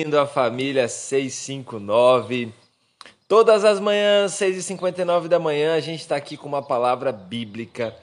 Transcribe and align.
bem-vindo 0.00 0.18
à 0.18 0.26
família 0.26 0.88
659. 0.88 2.54
Todas 3.28 3.66
as 3.66 3.78
manhãs, 3.78 4.32
6h59 4.32 5.28
da 5.28 5.38
manhã, 5.38 5.74
a 5.74 5.80
gente 5.80 6.00
está 6.00 6.16
aqui 6.16 6.38
com 6.38 6.48
uma 6.48 6.62
palavra 6.62 7.12
bíblica 7.12 7.94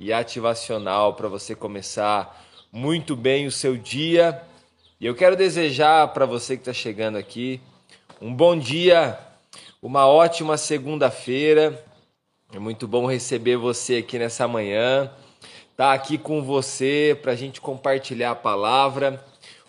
e 0.00 0.14
ativacional 0.14 1.12
para 1.12 1.28
você 1.28 1.54
começar 1.54 2.42
muito 2.72 3.14
bem 3.14 3.46
o 3.46 3.52
seu 3.52 3.76
dia. 3.76 4.40
E 4.98 5.04
eu 5.04 5.14
quero 5.14 5.36
desejar 5.36 6.08
para 6.14 6.24
você 6.24 6.56
que 6.56 6.62
está 6.62 6.72
chegando 6.72 7.18
aqui 7.18 7.60
um 8.18 8.34
bom 8.34 8.58
dia, 8.58 9.18
uma 9.82 10.06
ótima 10.06 10.56
segunda-feira. 10.56 11.84
É 12.50 12.58
muito 12.58 12.88
bom 12.88 13.04
receber 13.04 13.58
você 13.58 13.96
aqui 13.96 14.18
nessa 14.18 14.48
manhã, 14.48 15.12
tá 15.76 15.92
aqui 15.92 16.16
com 16.16 16.42
você 16.42 17.18
para 17.20 17.32
a 17.32 17.36
gente 17.36 17.60
compartilhar 17.60 18.30
a 18.30 18.36
palavra 18.36 19.22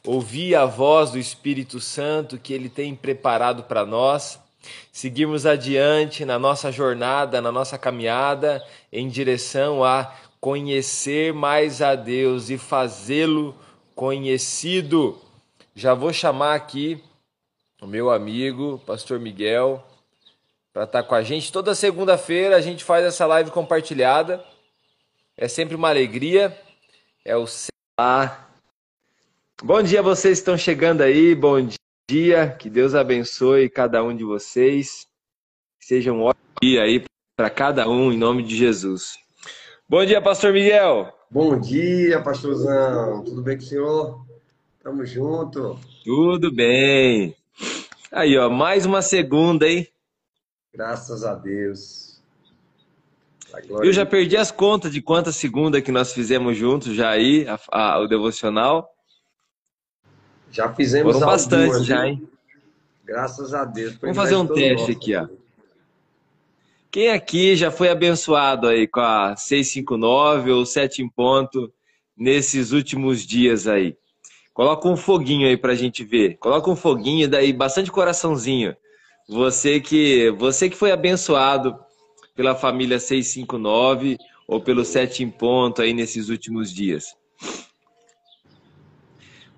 ouvir 0.06 0.56
a 0.56 0.66
voz 0.66 1.12
do 1.12 1.18
Espírito 1.18 1.80
Santo 1.80 2.38
que 2.38 2.54
ele 2.54 2.70
tem 2.70 2.96
preparado 2.96 3.64
para 3.64 3.86
nós, 3.86 4.40
seguirmos 4.92 5.46
adiante 5.46 6.26
na 6.26 6.38
nossa 6.38 6.72
jornada, 6.72 7.42
na 7.42 7.52
nossa 7.52 7.78
caminhada 7.78 8.64
em 8.92 9.08
direção 9.08 9.84
a 9.84 10.14
conhecer 10.40 11.34
mais 11.34 11.82
a 11.82 11.96
Deus 11.96 12.50
e 12.50 12.58
fazê-lo 12.58 13.56
conhecido. 13.96 15.18
Já 15.74 15.94
vou 15.94 16.12
chamar 16.12 16.56
aqui 16.56 17.02
o 17.82 17.88
meu 17.88 18.12
amigo, 18.12 18.82
Pastor 18.86 19.20
Miguel, 19.20 19.86
para 20.74 20.84
estar 20.84 21.04
tá 21.04 21.08
com 21.08 21.16
a 21.16 21.24
gente. 21.24 21.52
Toda 21.52 21.74
segunda-feira 21.74 22.58
a 22.58 22.62
gente 22.62 22.84
faz 22.84 23.06
essa 23.06 23.26
live 23.26 23.52
compartilhada. 23.52 24.44
É 25.38 25.48
sempre 25.48 25.76
uma 25.76 25.90
alegria. 25.90 26.58
É 27.24 27.38
o 27.38 27.46
lá 28.00 28.43
Bom 29.66 29.82
dia 29.82 30.02
a 30.02 30.04
vocês 30.04 30.40
que 30.40 30.42
estão 30.42 30.58
chegando 30.58 31.00
aí, 31.00 31.34
bom 31.34 31.56
dia, 32.12 32.50
que 32.50 32.70
Deus 32.70 32.94
abençoe 32.94 33.70
cada 33.70 34.04
um 34.04 34.14
de 34.14 34.26
vocês. 34.26 35.08
Seja 35.80 36.12
um 36.12 36.22
ótimo 36.22 36.44
dia 36.62 36.84
aí 36.84 37.06
para 37.38 37.50
cada 37.50 37.88
um, 37.88 38.12
em 38.12 38.18
nome 38.18 38.44
de 38.44 38.58
Jesus. 38.58 39.18
Bom 39.88 40.04
dia, 40.04 40.22
Pastor 40.22 40.52
Miguel. 40.52 41.18
Bom 41.32 41.58
dia, 41.58 42.22
Pastorzão. 42.22 43.24
Tudo 43.24 43.42
bem 43.42 43.56
com 43.56 43.64
o 43.64 43.66
senhor? 43.66 44.26
Tamo 44.84 45.06
junto. 45.06 45.80
Tudo 46.04 46.54
bem. 46.54 47.34
Aí, 48.12 48.38
ó, 48.38 48.50
mais 48.50 48.86
uma 48.86 49.02
segunda, 49.02 49.66
hein? 49.66 49.88
Graças 50.74 51.24
a 51.24 51.36
Deus. 51.36 52.22
Eu 53.82 53.94
já 53.94 54.06
perdi 54.06 54.36
as 54.36 54.52
contas 54.52 54.92
de 54.92 55.02
quantas 55.02 55.38
segunda 55.38 55.82
que 55.82 55.92
nós 55.92 56.12
fizemos 56.12 56.58
juntos 56.58 56.94
já 56.94 57.12
aí, 57.12 57.48
a, 57.48 57.58
a, 57.72 58.00
o 58.02 58.08
devocional. 58.08 58.93
Já 60.54 60.72
fizemos 60.72 61.14
Foram 61.14 61.28
bastante 61.28 61.84
já, 61.84 62.08
hein? 62.08 62.30
Graças 63.04 63.54
a 63.54 63.66
Deus. 63.66 63.96
Vamos 63.96 64.16
fazer 64.16 64.36
um 64.36 64.46
teste 64.46 64.92
aqui, 64.92 65.16
ó. 65.16 65.28
Quem 66.92 67.10
aqui 67.10 67.56
já 67.56 67.72
foi 67.72 67.90
abençoado 67.90 68.68
aí 68.68 68.88
com 68.88 69.00
a 69.00 69.36
659 69.36 70.52
ou 70.52 70.64
7 70.64 71.02
em 71.02 71.10
ponto 71.10 71.74
nesses 72.16 72.72
últimos 72.72 73.26
dias 73.26 73.68
aí? 73.68 73.98
Coloca 74.54 74.88
um 74.88 74.96
foguinho 74.96 75.48
aí 75.48 75.58
pra 75.58 75.74
gente 75.74 76.04
ver. 76.04 76.38
Coloca 76.38 76.70
um 76.70 76.76
foguinho, 76.76 77.28
daí 77.28 77.52
bastante 77.52 77.92
coraçãozinho. 77.92 78.78
Você 79.28 79.80
que, 79.80 80.30
você 80.38 80.70
que 80.70 80.78
foi 80.78 80.92
abençoado 80.92 81.76
pela 82.36 82.54
família 82.54 83.00
659 83.00 84.18
ou 84.48 84.62
pelo 84.62 84.86
7 84.86 85.24
em 85.24 85.32
ponto 85.32 85.82
aí 85.82 85.94
nesses 85.94 86.30
últimos 86.30 86.72
dias. 86.72 87.16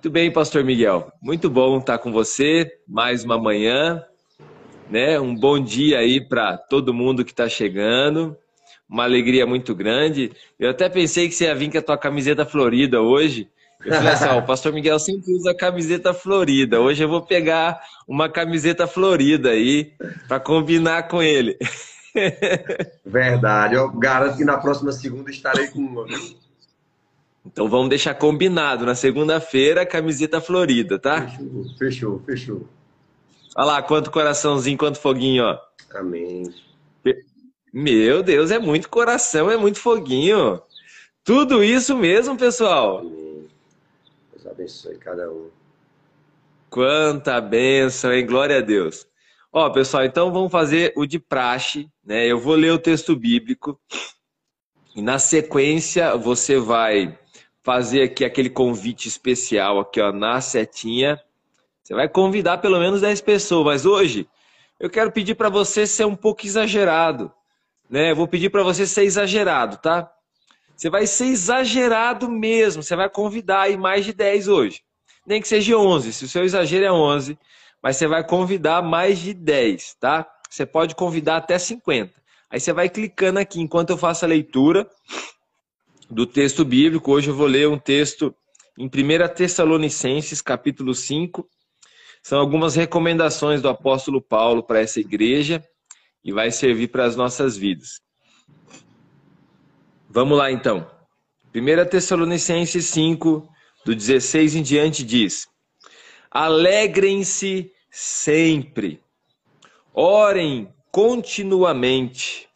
Muito 0.06 0.14
bem, 0.14 0.32
Pastor 0.32 0.64
Miguel. 0.64 1.12
Muito 1.20 1.50
bom 1.50 1.80
estar 1.80 1.98
com 1.98 2.12
você 2.12 2.72
mais 2.88 3.24
uma 3.24 3.40
manhã, 3.40 4.04
né? 4.88 5.20
Um 5.20 5.34
bom 5.34 5.60
dia 5.60 5.98
aí 5.98 6.22
para 6.22 6.60
todo 6.60 6.94
mundo 6.94 7.26
que 7.26 7.32
está 7.32 7.50
chegando. 7.50 8.38
Uma 8.88 9.04
alegria 9.04 9.48
muito 9.48 9.74
grande. 9.74 10.32
Eu 10.60 10.70
até 10.70 10.88
pensei 10.90 11.28
que 11.28 11.34
você 11.34 11.46
ia 11.46 11.56
vir 11.56 11.72
com 11.72 11.80
a 11.80 11.82
tua 11.82 11.98
camiseta 11.98 12.46
florida 12.46 13.02
hoje. 13.02 13.50
Eu 13.84 13.96
falei 13.96 14.14
assim, 14.14 14.28
ó, 14.28 14.38
o 14.38 14.46
Pastor 14.46 14.72
Miguel 14.72 15.00
sempre 15.00 15.34
usa 15.34 15.56
camiseta 15.56 16.14
florida. 16.14 16.80
Hoje 16.80 17.04
eu 17.04 17.10
vou 17.10 17.24
pegar 17.24 17.82
uma 18.08 18.30
camiseta 18.30 18.86
florida 18.86 19.50
aí 19.50 19.92
para 20.28 20.40
combinar 20.40 21.08
com 21.08 21.20
ele. 21.20 21.58
Verdade. 23.04 23.74
Eu 23.74 23.90
garanto 23.90 24.38
que 24.38 24.46
na 24.46 24.60
próxima 24.60 24.92
segunda 24.92 25.32
estarei 25.32 25.66
com. 25.70 26.06
Então 27.46 27.70
vamos 27.70 27.90
deixar 27.90 28.16
combinado. 28.16 28.86
Na 28.86 28.96
segunda-feira, 28.96 29.86
camiseta 29.86 30.42
florida, 30.42 30.98
tá? 30.98 31.28
Fechou, 31.28 31.66
fechou, 31.78 32.20
fechou. 32.26 32.70
Olha 33.56 33.66
lá, 33.66 33.82
quanto 33.82 34.12
coraçãozinho, 34.12 34.78
quanto 34.78 35.00
foguinho, 35.00 35.44
ó. 35.44 35.60
Amém. 35.94 36.54
Meu 37.72 38.24
Deus, 38.24 38.52
é 38.52 38.60
muito 38.60 38.90
coração, 38.90 39.52
é 39.52 39.58
muito 39.58 39.80
foguinho. 39.80 40.62
Tudo 41.24 41.64
isso 41.64 41.96
mesmo, 41.96 42.38
pessoal. 42.38 43.00
Amém. 43.00 43.48
Deus 44.34 44.48
abençoe 44.48 44.98
cada 44.98 45.32
um. 45.32 45.50
Quanta 46.70 47.40
bênção, 47.40 48.14
hein? 48.14 48.26
Glória 48.26 48.58
a 48.58 48.62
Deus. 48.62 49.08
Ó, 49.52 49.70
pessoal, 49.70 50.04
então 50.04 50.32
vamos 50.34 50.52
fazer 50.52 50.92
o 50.98 51.06
de 51.06 51.18
praxe, 51.18 51.90
né? 52.04 52.26
Eu 52.28 52.40
vou 52.40 52.56
ler 52.56 52.72
o 52.72 52.80
texto 52.80 53.16
bíblico 53.16 53.80
e 54.94 55.02
na 55.02 55.18
sequência 55.18 56.16
você 56.18 56.58
vai 56.58 57.18
fazer 57.66 58.04
aqui 58.04 58.24
aquele 58.24 58.50
convite 58.50 59.08
especial 59.08 59.80
aqui, 59.80 60.00
ó, 60.00 60.14
na 60.14 60.40
setinha. 60.40 61.20
Você 61.84 61.96
vai 61.96 62.08
convidar 62.08 62.60
pelo 62.60 62.80
menos 62.80 63.02
10 63.02 63.22
pessoas, 63.22 63.66
mas 63.66 63.86
hoje 63.88 64.30
eu 64.80 64.88
quero 64.88 65.12
pedir 65.12 65.34
para 65.34 65.50
você 65.50 65.88
ser 65.88 66.06
um 66.06 66.16
pouco 66.16 66.46
exagerado, 66.46 67.32
né? 67.90 68.12
Eu 68.12 68.16
vou 68.16 68.28
pedir 68.28 68.52
para 68.52 68.62
você 68.62 68.86
ser 68.86 69.04
exagerado, 69.04 69.78
tá? 69.78 70.12
Você 70.76 70.92
vai 70.92 71.08
ser 71.08 71.26
exagerado 71.26 72.30
mesmo, 72.30 72.84
você 72.84 72.96
vai 72.96 73.10
convidar 73.10 73.62
aí 73.62 73.76
mais 73.76 74.06
de 74.06 74.14
10 74.14 74.48
hoje. 74.48 74.84
Nem 75.26 75.42
que 75.42 75.48
seja 75.48 75.76
11, 75.76 76.14
se 76.14 76.26
o 76.26 76.28
seu 76.28 76.44
exagero 76.44 76.86
é 76.86 76.92
11, 76.92 77.36
mas 77.82 77.98
você 77.98 78.06
vai 78.06 78.24
convidar 78.24 78.84
mais 78.84 79.18
de 79.18 79.34
10, 79.34 79.96
tá? 79.96 80.28
Você 80.48 80.68
pode 80.68 80.94
convidar 80.94 81.38
até 81.38 81.58
50. 81.58 82.14
Aí 82.48 82.60
você 82.60 82.72
vai 82.72 82.90
clicando 82.90 83.40
aqui 83.40 83.60
enquanto 83.60 83.90
eu 83.90 83.98
faço 83.98 84.24
a 84.24 84.28
leitura 84.28 84.88
do 86.10 86.26
texto 86.26 86.64
bíblico. 86.64 87.12
Hoje 87.12 87.30
eu 87.30 87.36
vou 87.36 87.48
ler 87.48 87.68
um 87.68 87.78
texto 87.78 88.34
em 88.78 88.86
1 88.86 88.90
Tessalonicenses, 89.36 90.42
capítulo 90.42 90.94
5. 90.94 91.48
São 92.22 92.40
algumas 92.40 92.76
recomendações 92.76 93.62
do 93.62 93.70
apóstolo 93.70 94.22
Paulo 94.22 94.64
para 94.64 94.80
essa 94.80 95.00
igreja 95.00 95.64
e 96.24 96.32
vai 96.32 96.52
servir 96.52 96.88
para 96.88 97.06
as 97.06 97.16
nossas 97.16 97.56
vidas. 97.56 98.02
Vamos 100.10 100.38
lá 100.38 100.52
então. 100.52 100.90
1 101.54 101.90
Tessalonicenses 101.90 102.86
5, 102.88 103.48
do 103.86 103.96
16 103.96 104.56
em 104.56 104.62
diante, 104.62 105.04
diz: 105.04 105.48
Alegrem-se 106.32 107.72
sempre, 107.92 109.02
orem 109.94 110.74
continuamente, 110.92 112.50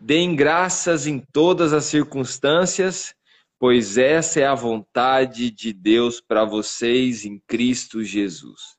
Deem 0.00 0.34
graças 0.34 1.06
em 1.06 1.18
todas 1.18 1.74
as 1.74 1.84
circunstâncias, 1.84 3.14
pois 3.58 3.98
essa 3.98 4.40
é 4.40 4.46
a 4.46 4.54
vontade 4.54 5.50
de 5.50 5.74
Deus 5.74 6.22
para 6.22 6.42
vocês 6.42 7.26
em 7.26 7.38
Cristo 7.46 8.02
Jesus. 8.02 8.78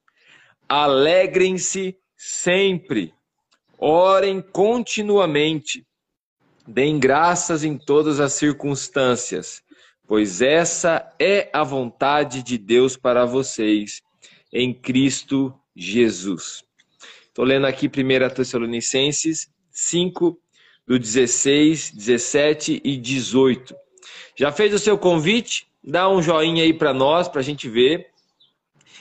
Alegrem-se 0.68 1.96
sempre, 2.18 3.14
orem 3.78 4.42
continuamente, 4.42 5.86
deem 6.68 7.00
graças 7.00 7.64
em 7.64 7.78
todas 7.78 8.20
as 8.20 8.34
circunstâncias, 8.34 9.62
pois 10.08 10.42
essa 10.42 11.08
é 11.20 11.52
a 11.54 11.64
vontade 11.64 12.42
de 12.42 12.58
Deus 12.58 12.98
para 12.98 13.26
vocês 13.26 14.02
em 14.52 14.74
Cristo 14.74 15.54
Jesus. 15.76 16.64
Estou 17.28 17.46
lendo 17.46 17.68
aqui 17.68 17.88
1 17.88 18.34
Tessalonicenses 18.34 19.48
5, 19.70 20.42
do 20.88 20.98
16, 20.98 21.92
17 21.92 22.82
e 22.84 22.98
18. 22.98 23.76
Já 24.36 24.52
fez 24.52 24.74
o 24.74 24.80
seu 24.80 24.98
convite? 24.98 25.68
Dá 25.84 26.10
um 26.10 26.22
joinha 26.22 26.64
aí 26.64 26.74
para 26.74 26.94
nós, 26.94 27.28
para 27.28 27.42
a 27.42 27.44
gente 27.44 27.70
ver. 27.70 28.08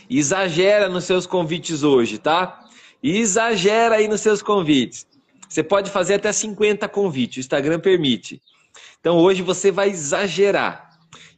Exagera 0.09 0.89
nos 0.89 1.05
seus 1.05 1.27
convites 1.27 1.83
hoje, 1.83 2.19
tá? 2.19 2.65
Exagera 3.03 3.97
aí 3.97 4.09
nos 4.09 4.21
seus 4.21 4.43
convites. 4.43 5.07
Você 5.49 5.63
pode 5.63 5.91
fazer 5.91 6.15
até 6.15 6.33
50 6.33 6.89
convites, 6.89 7.39
o 7.39 7.41
Instagram 7.41 7.81
permite. 7.81 8.41
Então 9.01 9.17
hoje 9.17 9.43
você 9.43 9.71
vai 9.71 9.89
exagerar. 9.91 10.91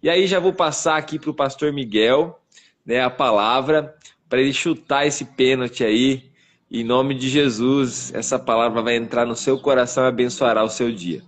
E 0.02 0.10
aí 0.10 0.26
já 0.26 0.40
vou 0.40 0.52
passar 0.52 0.96
aqui 0.96 1.18
para 1.18 1.30
o 1.30 1.34
pastor 1.34 1.72
Miguel 1.72 2.38
né, 2.84 3.00
a 3.00 3.10
palavra 3.10 3.94
para 4.28 4.40
ele 4.40 4.52
chutar 4.52 5.06
esse 5.06 5.24
pênalti 5.24 5.84
aí 5.84 6.31
em 6.72 6.82
nome 6.82 7.14
de 7.14 7.28
Jesus, 7.28 8.14
essa 8.14 8.38
palavra 8.38 8.80
vai 8.80 8.96
entrar 8.96 9.26
no 9.26 9.36
seu 9.36 9.58
coração 9.58 10.04
e 10.04 10.08
abençoará 10.08 10.64
o 10.64 10.70
seu 10.70 10.90
dia. 10.90 11.22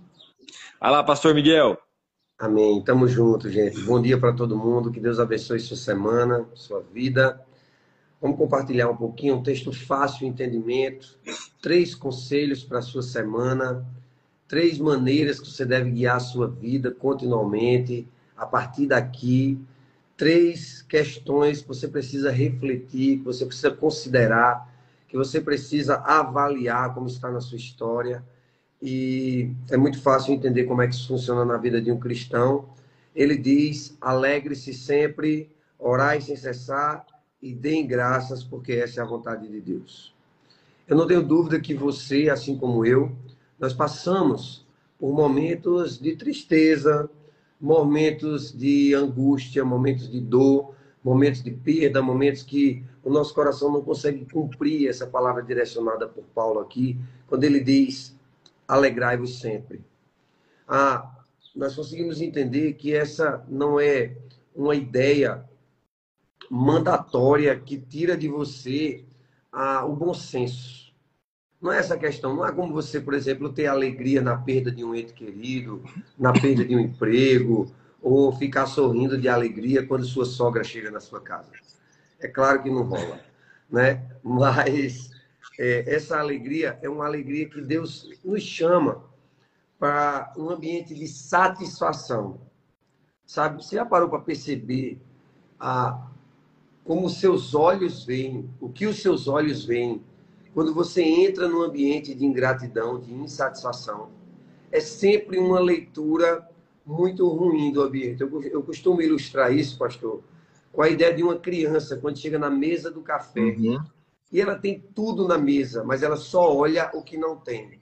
Vai 0.81 0.89
lá, 0.89 1.03
pastor 1.03 1.35
Miguel. 1.35 1.77
Amém. 2.39 2.83
Tamo 2.83 3.07
junto, 3.07 3.47
gente. 3.49 3.79
Bom 3.81 4.01
dia 4.01 4.17
para 4.17 4.33
todo 4.33 4.57
mundo. 4.57 4.91
Que 4.91 4.99
Deus 4.99 5.19
abençoe 5.19 5.59
sua 5.59 5.77
semana, 5.77 6.47
sua 6.55 6.81
vida. 6.81 7.39
Vamos 8.19 8.37
compartilhar 8.39 8.89
um 8.89 8.97
pouquinho, 8.97 9.35
um 9.35 9.43
texto 9.43 9.71
fácil 9.71 10.21
de 10.21 10.25
entendimento, 10.25 11.15
três 11.61 11.93
conselhos 11.93 12.63
para 12.63 12.81
sua 12.81 13.03
semana, 13.03 13.85
três 14.47 14.79
maneiras 14.79 15.39
que 15.39 15.47
você 15.47 15.63
deve 15.63 15.91
guiar 15.91 16.15
a 16.15 16.19
sua 16.19 16.47
vida 16.47 16.89
continuamente, 16.89 18.07
a 18.35 18.47
partir 18.47 18.87
daqui, 18.87 19.59
três 20.17 20.81
questões 20.81 21.61
que 21.61 21.67
você 21.67 21.87
precisa 21.87 22.31
refletir, 22.31 23.19
que 23.19 23.23
você 23.23 23.45
precisa 23.45 23.69
considerar, 23.69 24.74
que 25.07 25.17
você 25.17 25.39
precisa 25.39 25.95
avaliar 25.97 26.93
como 26.93 27.07
está 27.07 27.29
na 27.29 27.41
sua 27.41 27.57
história. 27.57 28.23
E 28.81 29.51
é 29.69 29.77
muito 29.77 30.01
fácil 30.01 30.33
entender 30.33 30.65
como 30.65 30.81
é 30.81 30.87
que 30.87 30.93
isso 30.93 31.07
funciona 31.07 31.45
na 31.45 31.57
vida 31.57 31.81
de 31.81 31.91
um 31.91 31.99
cristão. 31.99 32.69
Ele 33.15 33.37
diz: 33.37 33.97
alegre-se 34.01 34.73
sempre, 34.73 35.49
orai 35.79 36.21
sem 36.21 36.35
cessar 36.35 37.05
e 37.41 37.53
deem 37.53 37.87
graças, 37.87 38.43
porque 38.43 38.73
essa 38.73 38.99
é 38.99 39.03
a 39.03 39.07
vontade 39.07 39.47
de 39.47 39.61
Deus. 39.61 40.13
Eu 40.87 40.95
não 40.95 41.07
tenho 41.07 41.23
dúvida 41.23 41.59
que 41.59 41.73
você, 41.73 42.29
assim 42.29 42.57
como 42.57 42.85
eu, 42.85 43.11
nós 43.57 43.73
passamos 43.73 44.65
por 44.99 45.13
momentos 45.13 45.97
de 45.99 46.15
tristeza, 46.15 47.09
momentos 47.59 48.51
de 48.51 48.93
angústia, 48.93 49.65
momentos 49.65 50.09
de 50.09 50.19
dor, 50.19 50.74
momentos 51.05 51.43
de 51.43 51.51
perda, 51.51 52.01
momentos 52.01 52.41
que 52.41 52.83
o 53.03 53.11
nosso 53.11 53.31
coração 53.31 53.71
não 53.71 53.83
consegue 53.83 54.25
cumprir 54.25 54.89
essa 54.89 55.05
palavra 55.05 55.43
direcionada 55.43 56.07
por 56.07 56.23
Paulo 56.33 56.59
aqui, 56.59 56.99
quando 57.27 57.43
ele 57.43 57.59
diz: 57.59 58.17
alegrai-vos 58.67 59.39
sempre. 59.39 59.85
Ah, 60.67 61.15
nós 61.55 61.75
conseguimos 61.75 62.19
entender 62.19 62.73
que 62.73 62.91
essa 62.91 63.45
não 63.47 63.79
é 63.79 64.17
uma 64.55 64.73
ideia 64.73 65.47
mandatória 66.49 67.55
que 67.55 67.77
tira 67.77 68.17
de 68.17 68.27
você 68.27 69.05
ah, 69.51 69.85
o 69.85 69.95
bom 69.95 70.13
senso. 70.13 70.91
Não 71.61 71.71
é 71.71 71.77
essa 71.77 71.97
questão. 71.97 72.35
Não 72.35 72.45
é 72.45 72.51
como 72.51 72.73
você, 72.73 72.99
por 72.99 73.13
exemplo, 73.13 73.53
ter 73.53 73.67
alegria 73.67 74.21
na 74.23 74.37
perda 74.37 74.71
de 74.71 74.83
um 74.83 74.95
ente 74.95 75.13
querido, 75.13 75.83
na 76.17 76.33
perda 76.33 76.65
de 76.65 76.75
um 76.75 76.79
emprego, 76.79 77.71
ou 78.05 78.31
ficar 78.31 78.67
sorrindo 78.67 79.17
de 79.17 79.27
alegria 79.27 79.83
quando 79.83 80.05
sua 80.05 80.25
sogra 80.25 80.63
chega 80.63 80.91
na 80.91 80.99
sua 80.99 81.19
casa. 81.19 81.51
É 82.19 82.27
claro 82.27 82.61
que 82.61 82.69
não 82.69 82.83
rola, 82.83 83.19
né? 83.67 84.05
Mas 84.23 85.09
é, 85.57 85.91
essa 85.91 86.19
alegria 86.19 86.77
é 86.83 86.87
uma 86.87 87.07
alegria 87.07 87.49
que 87.49 87.59
Deus 87.61 88.07
nos 88.23 88.43
chama 88.43 89.03
para 89.79 90.31
um 90.37 90.51
ambiente 90.51 90.93
de 90.93 91.07
satisfação. 91.07 92.39
Sabe? 93.25 93.63
Você 93.63 93.75
já 93.75 93.85
parou 93.85 94.07
para 94.07 94.19
perceber 94.19 95.01
a, 95.59 96.07
como 96.83 97.07
os 97.07 97.19
seus 97.19 97.55
olhos 97.55 98.05
veem, 98.05 98.47
o 98.61 98.69
que 98.69 98.85
os 98.85 99.01
seus 99.01 99.27
olhos 99.27 99.65
veem 99.65 100.03
quando 100.53 100.75
você 100.75 101.01
entra 101.01 101.47
num 101.47 101.63
ambiente 101.63 102.13
de 102.13 102.23
ingratidão, 102.23 102.99
de 102.99 103.11
insatisfação, 103.11 104.11
é 104.71 104.79
sempre 104.79 105.39
uma 105.39 105.59
leitura 105.59 106.47
muito 106.85 107.27
ruim 107.27 107.71
do 107.71 107.81
ambiente. 107.81 108.21
Eu, 108.21 108.43
eu 108.43 108.61
costumo 108.61 109.01
ilustrar 109.01 109.53
isso, 109.53 109.77
pastor, 109.77 110.23
com 110.71 110.81
a 110.81 110.89
ideia 110.89 111.13
de 111.13 111.23
uma 111.23 111.37
criança 111.37 111.97
quando 111.97 112.19
chega 112.19 112.37
na 112.37 112.49
mesa 112.49 112.91
do 112.91 113.01
café 113.01 113.41
uhum. 113.41 113.83
e 114.31 114.39
ela 114.39 114.55
tem 114.55 114.83
tudo 114.93 115.27
na 115.27 115.37
mesa, 115.37 115.83
mas 115.83 116.03
ela 116.03 116.17
só 116.17 116.53
olha 116.53 116.91
o 116.93 117.01
que 117.01 117.17
não 117.17 117.37
tem. 117.37 117.81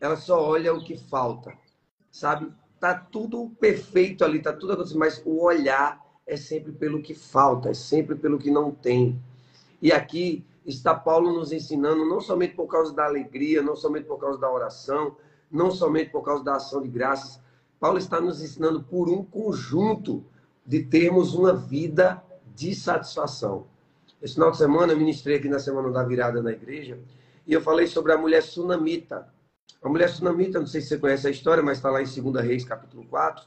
Ela 0.00 0.16
só 0.16 0.42
olha 0.42 0.74
o 0.74 0.82
que 0.82 0.96
falta, 0.96 1.52
sabe? 2.10 2.52
Tá 2.80 2.94
tudo 2.94 3.50
perfeito 3.60 4.24
ali, 4.24 4.42
tá 4.42 4.52
tudo 4.52 4.72
acontecendo, 4.72 4.98
mas 4.98 5.22
o 5.24 5.42
olhar 5.42 6.02
é 6.26 6.36
sempre 6.36 6.72
pelo 6.72 7.02
que 7.02 7.14
falta, 7.14 7.70
é 7.70 7.74
sempre 7.74 8.14
pelo 8.16 8.38
que 8.38 8.50
não 8.50 8.70
tem. 8.70 9.20
E 9.80 9.92
aqui 9.92 10.44
está 10.64 10.94
Paulo 10.94 11.32
nos 11.32 11.52
ensinando, 11.52 12.06
não 12.06 12.20
somente 12.20 12.54
por 12.54 12.66
causa 12.66 12.92
da 12.94 13.04
alegria, 13.04 13.62
não 13.62 13.76
somente 13.76 14.06
por 14.06 14.18
causa 14.18 14.38
da 14.38 14.50
oração, 14.50 15.16
não 15.50 15.70
somente 15.70 16.10
por 16.10 16.22
causa 16.22 16.42
da 16.42 16.56
ação 16.56 16.82
de 16.82 16.88
graças. 16.88 17.40
Paulo 17.78 17.98
está 17.98 18.20
nos 18.20 18.42
ensinando 18.42 18.82
por 18.82 19.08
um 19.08 19.24
conjunto 19.24 20.24
de 20.64 20.82
termos 20.84 21.34
uma 21.34 21.52
vida 21.54 22.22
de 22.54 22.74
satisfação. 22.74 23.66
Esse 24.22 24.34
final 24.34 24.50
de 24.50 24.56
semana 24.56 24.92
eu 24.92 24.98
ministrei 24.98 25.36
aqui 25.36 25.48
na 25.48 25.58
semana 25.58 25.90
da 25.90 26.02
virada 26.02 26.42
na 26.42 26.52
igreja 26.52 26.98
e 27.46 27.52
eu 27.52 27.60
falei 27.60 27.86
sobre 27.86 28.12
a 28.12 28.18
mulher 28.18 28.42
sunamita. 28.42 29.28
A 29.82 29.88
mulher 29.88 30.08
sunamita, 30.08 30.58
não 30.58 30.66
sei 30.66 30.80
se 30.80 30.88
você 30.88 30.98
conhece 30.98 31.26
a 31.26 31.30
história, 31.30 31.62
mas 31.62 31.76
está 31.76 31.90
lá 31.90 32.00
em 32.00 32.06
2 32.06 32.42
Reis, 32.42 32.64
capítulo 32.64 33.04
4, 33.04 33.44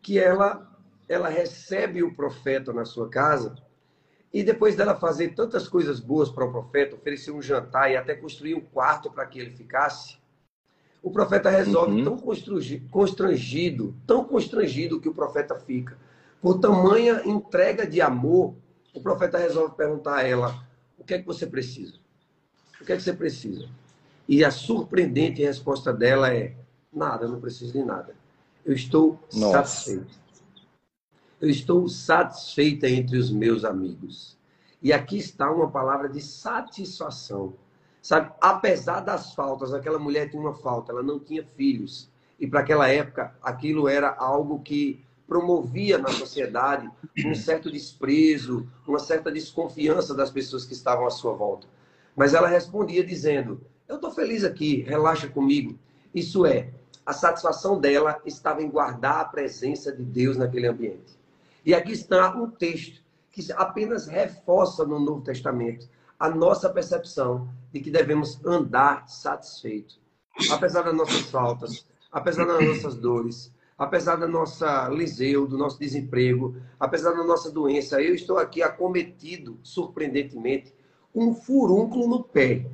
que 0.00 0.18
ela, 0.18 0.70
ela 1.08 1.28
recebe 1.28 2.04
o 2.04 2.14
profeta 2.14 2.72
na 2.72 2.84
sua 2.84 3.08
casa 3.08 3.56
e 4.32 4.42
depois 4.42 4.76
dela 4.76 4.94
fazer 4.94 5.34
tantas 5.34 5.68
coisas 5.68 6.00
boas 6.00 6.30
para 6.30 6.44
o 6.44 6.50
profeta, 6.52 6.94
oferecer 6.94 7.32
um 7.32 7.42
jantar 7.42 7.90
e 7.90 7.96
até 7.96 8.14
construir 8.14 8.54
um 8.54 8.60
quarto 8.60 9.10
para 9.10 9.26
que 9.26 9.38
ele 9.38 9.50
ficasse, 9.50 10.16
o 11.02 11.10
profeta 11.10 11.50
resolve 11.50 11.96
uhum. 11.96 12.04
tão 12.04 12.18
constrangido, 12.90 13.94
tão 14.06 14.24
constrangido 14.24 15.00
que 15.00 15.08
o 15.08 15.14
profeta 15.14 15.54
fica. 15.56 15.98
Por 16.40 16.60
tamanha 16.60 17.22
entrega 17.24 17.86
de 17.86 18.00
amor, 18.00 18.54
o 18.94 19.00
profeta 19.00 19.38
resolve 19.38 19.74
perguntar 19.74 20.16
a 20.16 20.22
ela: 20.22 20.66
o 20.98 21.04
que 21.04 21.14
é 21.14 21.18
que 21.18 21.26
você 21.26 21.46
precisa? 21.46 21.94
O 22.80 22.84
que 22.84 22.92
é 22.92 22.96
que 22.96 23.02
você 23.02 23.12
precisa? 23.12 23.68
E 24.28 24.44
a 24.44 24.50
surpreendente 24.50 25.42
resposta 25.42 25.92
dela 25.92 26.32
é: 26.32 26.54
nada, 26.92 27.24
eu 27.24 27.30
não 27.30 27.40
preciso 27.40 27.72
de 27.72 27.82
nada. 27.82 28.14
Eu 28.64 28.74
estou 28.74 29.18
Nossa. 29.32 29.52
satisfeito 29.52 30.22
eu 31.42 31.50
estou 31.50 31.88
satisfeita 31.88 32.88
entre 32.88 33.18
os 33.18 33.28
meus 33.32 33.64
amigos. 33.64 34.38
E 34.80 34.92
aqui 34.92 35.18
está 35.18 35.50
uma 35.50 35.68
palavra 35.68 36.08
de 36.08 36.20
satisfação. 36.20 37.54
Sabe, 38.02 38.32
apesar 38.40 39.00
das 39.00 39.32
faltas, 39.32 39.72
aquela 39.72 39.98
mulher 39.98 40.28
tinha 40.28 40.42
uma 40.42 40.52
falta, 40.52 40.90
ela 40.90 41.04
não 41.04 41.20
tinha 41.20 41.44
filhos. 41.44 42.10
E 42.38 42.48
para 42.48 42.58
aquela 42.58 42.88
época, 42.88 43.32
aquilo 43.40 43.88
era 43.88 44.12
algo 44.18 44.58
que 44.58 45.00
promovia 45.24 45.96
na 45.98 46.08
sociedade 46.08 46.90
um 47.24 47.34
certo 47.34 47.70
desprezo, 47.70 48.68
uma 48.86 48.98
certa 48.98 49.30
desconfiança 49.30 50.14
das 50.14 50.32
pessoas 50.32 50.64
que 50.64 50.72
estavam 50.72 51.06
à 51.06 51.10
sua 51.10 51.32
volta. 51.32 51.68
Mas 52.16 52.34
ela 52.34 52.48
respondia 52.48 53.04
dizendo: 53.04 53.60
Eu 53.86 53.94
estou 53.94 54.10
feliz 54.10 54.42
aqui, 54.42 54.82
relaxa 54.82 55.28
comigo. 55.28 55.78
Isso 56.12 56.44
é, 56.44 56.70
a 57.06 57.12
satisfação 57.12 57.78
dela 57.78 58.20
estava 58.26 58.62
em 58.62 58.68
guardar 58.68 59.20
a 59.20 59.24
presença 59.24 59.92
de 59.92 60.02
Deus 60.02 60.36
naquele 60.36 60.66
ambiente. 60.66 61.16
E 61.64 61.72
aqui 61.72 61.92
está 61.92 62.34
um 62.34 62.50
texto 62.50 63.00
que 63.30 63.50
apenas 63.52 64.08
reforça 64.08 64.84
no 64.84 64.98
Novo 64.98 65.22
Testamento 65.22 65.88
a 66.22 66.30
nossa 66.30 66.70
percepção 66.70 67.48
de 67.72 67.80
que 67.80 67.90
devemos 67.90 68.38
andar 68.46 69.08
satisfeito. 69.08 69.96
Apesar 70.52 70.82
das 70.82 70.94
nossas 70.94 71.22
faltas, 71.22 71.84
apesar 72.12 72.44
das 72.44 72.64
nossas 72.64 72.94
dores, 72.94 73.52
apesar 73.76 74.14
da 74.14 74.28
nossa 74.28 74.88
liseu, 74.88 75.48
do 75.48 75.58
nosso 75.58 75.80
desemprego, 75.80 76.54
apesar 76.78 77.10
da 77.10 77.24
nossa 77.24 77.50
doença, 77.50 78.00
eu 78.00 78.14
estou 78.14 78.38
aqui 78.38 78.62
acometido, 78.62 79.58
surpreendentemente, 79.64 80.72
com 81.12 81.26
um 81.26 81.34
furúnculo 81.34 82.06
no 82.06 82.22
pé. 82.22 82.66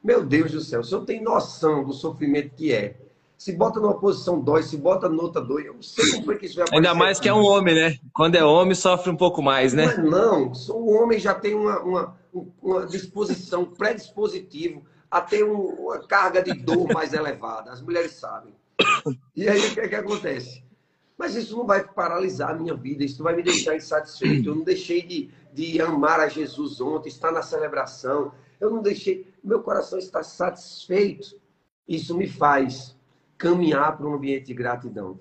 Meu 0.00 0.24
Deus 0.24 0.52
do 0.52 0.60
céu, 0.60 0.78
o 0.78 0.84
senhor 0.84 1.04
tem 1.04 1.20
noção 1.20 1.84
do 1.84 1.92
sofrimento 1.92 2.54
que 2.54 2.72
é 2.72 2.96
se 3.36 3.52
bota 3.52 3.80
numa 3.80 3.98
posição 3.98 4.40
dói, 4.40 4.62
se 4.62 4.76
bota 4.76 5.08
noutra 5.08 5.40
dói. 5.40 5.68
Eu 5.68 5.74
não 5.74 5.82
sei 5.82 6.12
como 6.12 6.24
foi 6.24 6.38
que 6.38 6.46
isso 6.46 6.56
vai 6.56 6.66
Ainda 6.72 6.94
mais 6.94 7.18
que 7.18 7.28
é 7.28 7.34
um 7.34 7.44
homem, 7.44 7.74
né? 7.74 7.96
Quando 8.12 8.36
é 8.36 8.44
homem, 8.44 8.74
sofre 8.74 9.10
um 9.10 9.16
pouco 9.16 9.40
mais, 9.42 9.72
né? 9.72 9.86
Mas 9.86 9.98
não, 9.98 10.52
o 10.70 10.92
homem 10.92 11.20
já 11.20 11.34
tem 11.34 11.54
uma, 11.54 11.78
uma, 11.80 12.17
uma 12.32 12.86
disposição, 12.86 13.64
predispositivo 13.64 14.84
a 15.10 15.20
ter 15.20 15.44
um, 15.44 15.56
uma 15.56 16.06
carga 16.06 16.42
de 16.42 16.52
dor 16.52 16.92
mais 16.92 17.12
elevada. 17.12 17.72
As 17.72 17.80
mulheres 17.80 18.12
sabem. 18.12 18.54
E 19.34 19.48
aí 19.48 19.58
o 19.68 19.74
que, 19.74 19.80
é 19.80 19.88
que 19.88 19.94
acontece? 19.94 20.62
Mas 21.16 21.34
isso 21.34 21.56
não 21.56 21.66
vai 21.66 21.82
paralisar 21.82 22.50
a 22.50 22.54
minha 22.54 22.74
vida, 22.74 23.04
isso 23.04 23.22
vai 23.22 23.34
me 23.34 23.42
deixar 23.42 23.74
insatisfeito. 23.74 24.50
Eu 24.50 24.54
não 24.54 24.62
deixei 24.62 25.02
de, 25.02 25.30
de 25.52 25.80
amar 25.80 26.20
a 26.20 26.28
Jesus 26.28 26.80
ontem, 26.80 27.08
estar 27.08 27.32
na 27.32 27.42
celebração. 27.42 28.32
Eu 28.60 28.70
não 28.70 28.80
deixei, 28.80 29.26
meu 29.42 29.60
coração 29.60 29.98
está 29.98 30.22
satisfeito. 30.22 31.36
Isso 31.88 32.16
me 32.16 32.28
faz 32.28 32.96
caminhar 33.36 33.96
para 33.96 34.06
um 34.06 34.14
ambiente 34.14 34.46
de 34.46 34.54
gratidão. 34.54 35.18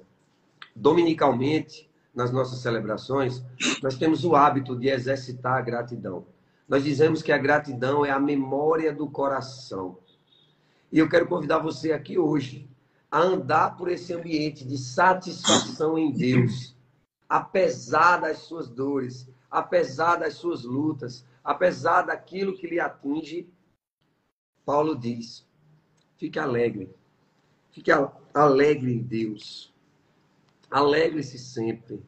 Dominicalmente, 0.76 1.90
nas 2.14 2.32
nossas 2.32 2.60
celebrações, 2.60 3.44
nós 3.82 3.96
temos 3.96 4.24
o 4.24 4.36
hábito 4.36 4.76
de 4.76 4.90
exercitar 4.90 5.54
a 5.54 5.62
gratidão. 5.62 6.26
Nós 6.68 6.84
dizemos 6.84 7.22
que 7.22 7.32
a 7.32 7.38
gratidão 7.38 8.06
é 8.06 8.12
a 8.12 8.20
memória 8.20 8.94
do 8.94 9.10
coração. 9.10 10.00
E 10.92 11.00
eu 11.00 11.10
quero 11.10 11.28
convidar 11.28 11.60
você 11.60 11.92
aqui 11.92 12.18
hoje 12.18 12.70
a 13.10 13.20
andar 13.20 13.78
por 13.78 13.90
esse 13.90 14.14
ambiente 14.14 14.66
de 14.66 14.78
satisfação 14.78 15.98
em 15.98 16.12
Deus, 16.12 16.76
apesar 17.28 18.18
das 18.18 18.40
suas 18.40 18.70
dores, 18.70 19.30
apesar 19.50 20.18
das 20.18 20.34
suas 20.34 20.64
lutas, 20.64 21.26
apesar 21.44 22.04
daquilo 22.04 22.58
que 22.58 22.68
lhe 22.68 22.80
atinge. 22.80 23.50
Paulo 24.66 24.98
diz: 24.98 25.46
fique 26.18 26.38
alegre, 26.38 26.94
Fique 27.78 27.92
alegre 28.34 28.92
em 28.92 29.04
Deus. 29.04 29.72
Alegre-se 30.68 31.38
sempre. 31.38 32.02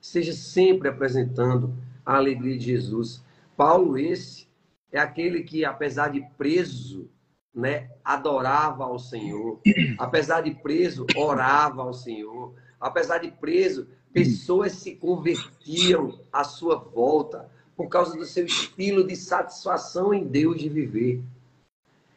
Seja 0.00 0.32
sempre 0.32 0.88
apresentando 0.88 1.74
a 2.04 2.14
alegria 2.14 2.56
de 2.56 2.64
Jesus. 2.64 3.24
Paulo, 3.56 3.98
esse, 3.98 4.46
é 4.92 4.98
aquele 4.98 5.42
que, 5.42 5.64
apesar 5.64 6.08
de 6.08 6.20
preso, 6.36 7.10
né, 7.54 7.90
adorava 8.04 8.84
ao 8.84 8.98
Senhor. 8.98 9.60
Apesar 9.98 10.42
de 10.42 10.50
preso, 10.50 11.06
orava 11.16 11.82
ao 11.82 11.94
Senhor. 11.94 12.54
Apesar 12.78 13.18
de 13.18 13.30
preso, 13.30 13.88
pessoas 14.12 14.72
se 14.72 14.94
convertiam 14.94 16.20
à 16.32 16.44
sua 16.44 16.76
volta 16.76 17.50
por 17.76 17.88
causa 17.88 18.16
do 18.16 18.24
seu 18.24 18.46
estilo 18.46 19.06
de 19.06 19.16
satisfação 19.16 20.12
em 20.12 20.24
Deus 20.24 20.58
de 20.58 20.68
viver. 20.68 21.22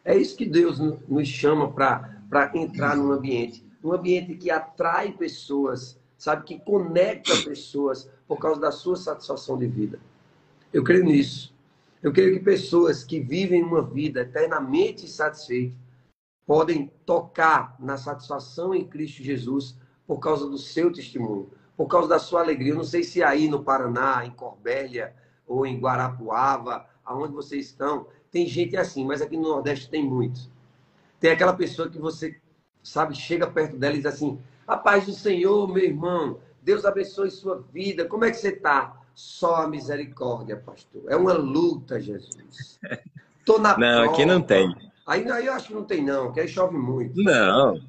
É 0.03 0.17
isso 0.17 0.35
que 0.35 0.45
Deus 0.45 0.79
nos 0.79 1.27
chama 1.27 1.71
para 1.71 2.51
entrar 2.55 2.95
num 2.95 3.11
ambiente. 3.11 3.63
Um 3.83 3.93
ambiente 3.93 4.35
que 4.35 4.49
atrai 4.49 5.11
pessoas, 5.11 5.99
sabe, 6.17 6.43
que 6.45 6.59
conecta 6.59 7.33
pessoas 7.43 8.09
por 8.27 8.39
causa 8.39 8.59
da 8.59 8.71
sua 8.71 8.95
satisfação 8.95 9.57
de 9.57 9.67
vida. 9.67 9.99
Eu 10.71 10.83
creio 10.83 11.03
nisso. 11.03 11.53
Eu 12.01 12.13
creio 12.13 12.37
que 12.37 12.43
pessoas 12.43 13.03
que 13.03 13.19
vivem 13.19 13.63
uma 13.63 13.81
vida 13.81 14.21
eternamente 14.21 15.07
satisfeitas 15.07 15.77
podem 16.45 16.91
tocar 17.05 17.75
na 17.79 17.97
satisfação 17.97 18.73
em 18.73 18.83
Cristo 18.83 19.21
Jesus 19.21 19.77
por 20.07 20.19
causa 20.19 20.49
do 20.49 20.57
seu 20.57 20.91
testemunho, 20.91 21.49
por 21.77 21.87
causa 21.87 22.07
da 22.07 22.17
sua 22.17 22.41
alegria. 22.41 22.71
Eu 22.71 22.77
não 22.77 22.83
sei 22.83 23.03
se 23.03 23.21
aí 23.21 23.47
no 23.47 23.63
Paraná, 23.63 24.25
em 24.25 24.31
Corbélia, 24.31 25.13
ou 25.45 25.65
em 25.65 25.79
Guarapuava, 25.79 26.87
aonde 27.03 27.33
vocês 27.33 27.67
estão, 27.67 28.07
tem 28.31 28.47
gente 28.47 28.77
assim, 28.77 29.05
mas 29.05 29.21
aqui 29.21 29.35
no 29.35 29.49
Nordeste 29.49 29.89
tem 29.89 30.03
muitos. 30.03 30.49
Tem 31.19 31.31
aquela 31.31 31.53
pessoa 31.53 31.89
que 31.89 31.99
você, 31.99 32.39
sabe, 32.81 33.15
chega 33.15 33.45
perto 33.45 33.75
dela 33.75 33.95
e 33.95 33.97
diz 33.97 34.05
assim: 34.05 34.39
A 34.67 34.77
paz 34.77 35.05
do 35.05 35.13
Senhor, 35.13 35.67
meu 35.67 35.83
irmão, 35.83 36.39
Deus 36.61 36.85
abençoe 36.85 37.31
sua 37.31 37.63
vida, 37.73 38.05
como 38.05 38.25
é 38.25 38.31
que 38.31 38.37
você 38.37 38.49
está? 38.49 38.98
Só 39.19 39.55
a 39.55 39.67
misericórdia, 39.67 40.55
pastor. 40.55 41.03
É 41.09 41.15
uma 41.17 41.33
luta, 41.33 41.99
Jesus. 41.99 42.79
Tô 43.45 43.59
na 43.59 43.77
Não, 43.77 44.03
prova. 44.03 44.11
aqui 44.13 44.25
não 44.25 44.41
tem. 44.41 44.73
Aí, 45.05 45.29
aí 45.29 45.45
eu 45.45 45.51
acho 45.51 45.67
que 45.67 45.73
não 45.73 45.83
tem, 45.83 46.01
não, 46.01 46.31
que 46.31 46.39
aí 46.39 46.47
chove 46.47 46.77
muito. 46.77 47.21
Não. 47.21 47.81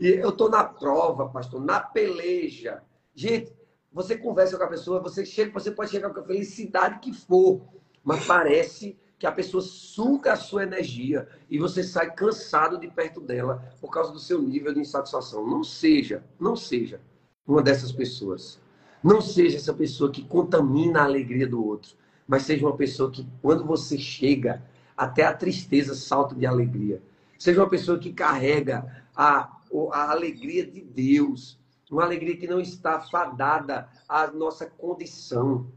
E 0.00 0.08
eu 0.08 0.32
tô 0.32 0.48
na 0.48 0.64
prova, 0.64 1.28
pastor, 1.28 1.64
na 1.64 1.78
peleja. 1.78 2.82
Gente, 3.14 3.52
você 3.92 4.18
conversa 4.18 4.58
com 4.58 4.64
a 4.64 4.68
pessoa, 4.68 4.98
você 5.00 5.24
chega, 5.24 5.52
você 5.52 5.70
pode 5.70 5.92
chegar 5.92 6.10
com 6.10 6.18
a 6.18 6.24
felicidade 6.24 6.98
que 6.98 7.12
for, 7.12 7.60
mas 8.02 8.26
parece 8.26 8.98
que 9.20 9.26
a 9.26 9.30
pessoa 9.30 9.62
suga 9.62 10.32
a 10.32 10.36
sua 10.36 10.64
energia 10.64 11.28
e 11.48 11.60
você 11.60 11.84
sai 11.84 12.12
cansado 12.12 12.76
de 12.76 12.88
perto 12.88 13.20
dela 13.20 13.72
por 13.80 13.92
causa 13.92 14.10
do 14.12 14.18
seu 14.18 14.42
nível 14.42 14.74
de 14.74 14.80
insatisfação. 14.80 15.46
Não 15.46 15.62
seja, 15.62 16.24
não 16.40 16.56
seja 16.56 17.00
uma 17.46 17.62
dessas 17.62 17.92
pessoas. 17.92 18.58
Não 19.06 19.20
seja 19.20 19.56
essa 19.56 19.72
pessoa 19.72 20.10
que 20.10 20.24
contamina 20.24 20.98
a 20.98 21.04
alegria 21.04 21.46
do 21.46 21.64
outro, 21.64 21.94
mas 22.26 22.42
seja 22.42 22.66
uma 22.66 22.76
pessoa 22.76 23.08
que, 23.08 23.24
quando 23.40 23.64
você 23.64 23.96
chega, 23.96 24.64
até 24.96 25.22
a 25.22 25.32
tristeza 25.32 25.94
salta 25.94 26.34
de 26.34 26.44
alegria. 26.44 27.00
Seja 27.38 27.60
uma 27.60 27.70
pessoa 27.70 28.00
que 28.00 28.12
carrega 28.12 29.04
a, 29.14 29.58
a 29.92 30.10
alegria 30.10 30.66
de 30.66 30.80
Deus, 30.80 31.56
uma 31.88 32.02
alegria 32.02 32.36
que 32.36 32.48
não 32.48 32.58
está 32.58 33.00
fadada 33.00 33.88
à 34.08 34.26
nossa 34.26 34.66
condição, 34.66 35.70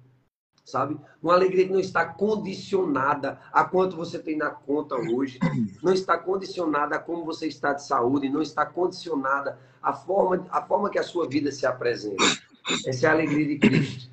sabe? 0.66 1.00
Uma 1.22 1.36
alegria 1.36 1.68
que 1.68 1.72
não 1.72 1.80
está 1.80 2.08
condicionada 2.08 3.40
a 3.54 3.64
quanto 3.64 3.96
você 3.96 4.18
tem 4.18 4.38
na 4.38 4.50
conta 4.50 4.96
hoje, 4.96 5.38
não 5.84 5.94
está 5.94 6.18
condicionada 6.18 6.96
a 6.96 7.00
como 7.00 7.24
você 7.24 7.46
está 7.46 7.74
de 7.74 7.86
saúde, 7.86 8.28
não 8.28 8.42
está 8.42 8.66
condicionada 8.66 9.60
à 9.84 9.94
forma, 9.94 10.48
à 10.50 10.64
forma 10.64 10.90
que 10.90 10.98
a 10.98 11.04
sua 11.04 11.30
vida 11.30 11.52
se 11.52 11.68
apresenta. 11.68 12.49
Essa 12.86 13.08
é 13.08 13.10
a 13.10 13.14
alegria 13.14 13.46
de 13.48 13.58
Cristo. 13.58 14.10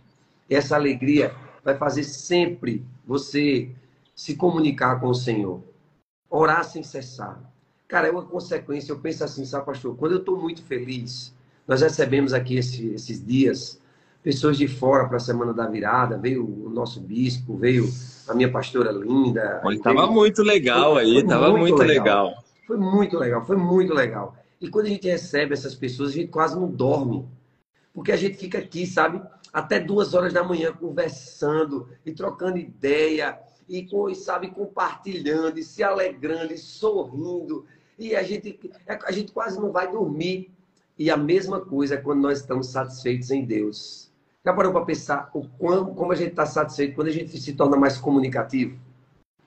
E 0.49 0.55
essa 0.55 0.77
alegria 0.77 1.35
vai 1.65 1.77
fazer 1.77 2.05
sempre 2.05 2.85
você 3.05 3.71
se 4.15 4.35
comunicar 4.35 5.01
com 5.01 5.09
o 5.09 5.15
Senhor, 5.15 5.63
orar 6.31 6.65
sem 6.65 6.83
cessar. 6.83 7.41
Cara, 7.89 8.09
é 8.09 8.11
uma 8.11 8.25
consequência. 8.25 8.93
Eu 8.93 8.99
penso 8.99 9.25
assim, 9.25 9.45
sabe, 9.45 9.67
pastor? 9.67 9.97
Quando 9.97 10.13
eu 10.13 10.19
estou 10.19 10.41
muito 10.41 10.63
feliz, 10.63 11.35
nós 11.67 11.83
recebemos 11.83 12.33
aqui 12.33 12.57
esse, 12.57 12.89
esses 12.89 13.25
dias 13.25 13.81
pessoas 14.23 14.57
de 14.59 14.67
fora 14.67 15.07
para 15.07 15.19
a 15.19 15.21
Semana 15.21 15.53
da 15.53 15.67
Virada. 15.67 16.19
Veio 16.19 16.45
o 16.45 16.69
nosso 16.69 17.01
bispo, 17.01 17.57
veio 17.57 17.89
a 18.27 18.35
minha 18.35 18.51
pastora 18.51 18.91
linda. 18.91 19.63
Estava 19.71 20.03
veio... 20.03 20.13
muito 20.13 20.43
legal 20.43 20.95
foi, 20.95 21.03
aí, 21.05 21.17
estava 21.19 21.51
muito, 21.51 21.61
muito 21.61 21.83
legal. 21.83 22.27
legal. 22.29 22.45
Foi 22.67 22.77
muito 22.77 23.19
legal, 23.19 23.47
foi 23.47 23.57
muito 23.57 23.95
legal. 23.95 24.37
E 24.61 24.69
quando 24.69 24.87
a 24.87 24.89
gente 24.89 25.07
recebe 25.07 25.53
essas 25.53 25.75
pessoas, 25.75 26.11
a 26.11 26.15
gente 26.15 26.29
quase 26.29 26.59
não 26.59 26.67
dorme. 26.67 27.25
Porque 27.97 28.13
a 28.13 28.17
gente 28.17 28.37
fica 28.37 28.59
aqui, 28.59 28.87
sabe, 28.87 29.23
até 29.51 29.81
duas 29.81 30.13
horas 30.13 30.31
da 30.31 30.45
manhã 30.45 30.71
conversando 30.71 31.89
e 32.05 32.13
trocando 32.13 32.59
ideia 32.59 33.41
e, 33.67 33.89
sabe, 34.15 34.51
compartilhando 34.51 35.59
e 35.59 35.63
se 35.63 35.83
alegrando 35.83 36.53
e 36.53 36.59
sorrindo. 36.59 37.65
E 37.99 38.15
a 38.15 38.23
gente, 38.23 38.61
a 38.87 39.11
gente 39.11 39.33
quase 39.33 39.59
não 39.59 39.73
vai 39.73 39.91
dormir 39.91 40.53
e 40.99 41.11
a 41.11 41.17
mesma 41.17 41.59
coisa 41.59 41.95
é 41.95 41.97
quando 41.97 42.21
nós 42.21 42.41
estamos 42.41 42.67
satisfeitos 42.67 43.31
em 43.31 43.47
Deus. 43.47 44.13
Já 44.45 44.53
parou 44.53 44.73
para 44.73 44.85
pensar 44.85 45.31
o 45.33 45.49
quão, 45.49 45.95
como 45.95 46.13
a 46.13 46.17
gente 46.17 46.33
está 46.33 46.45
satisfeito 46.45 46.97
quando 46.97 47.09
a 47.09 47.13
gente 47.13 47.41
se 47.41 47.55
torna 47.55 47.79
mais 47.79 47.97
comunicativo? 47.97 48.79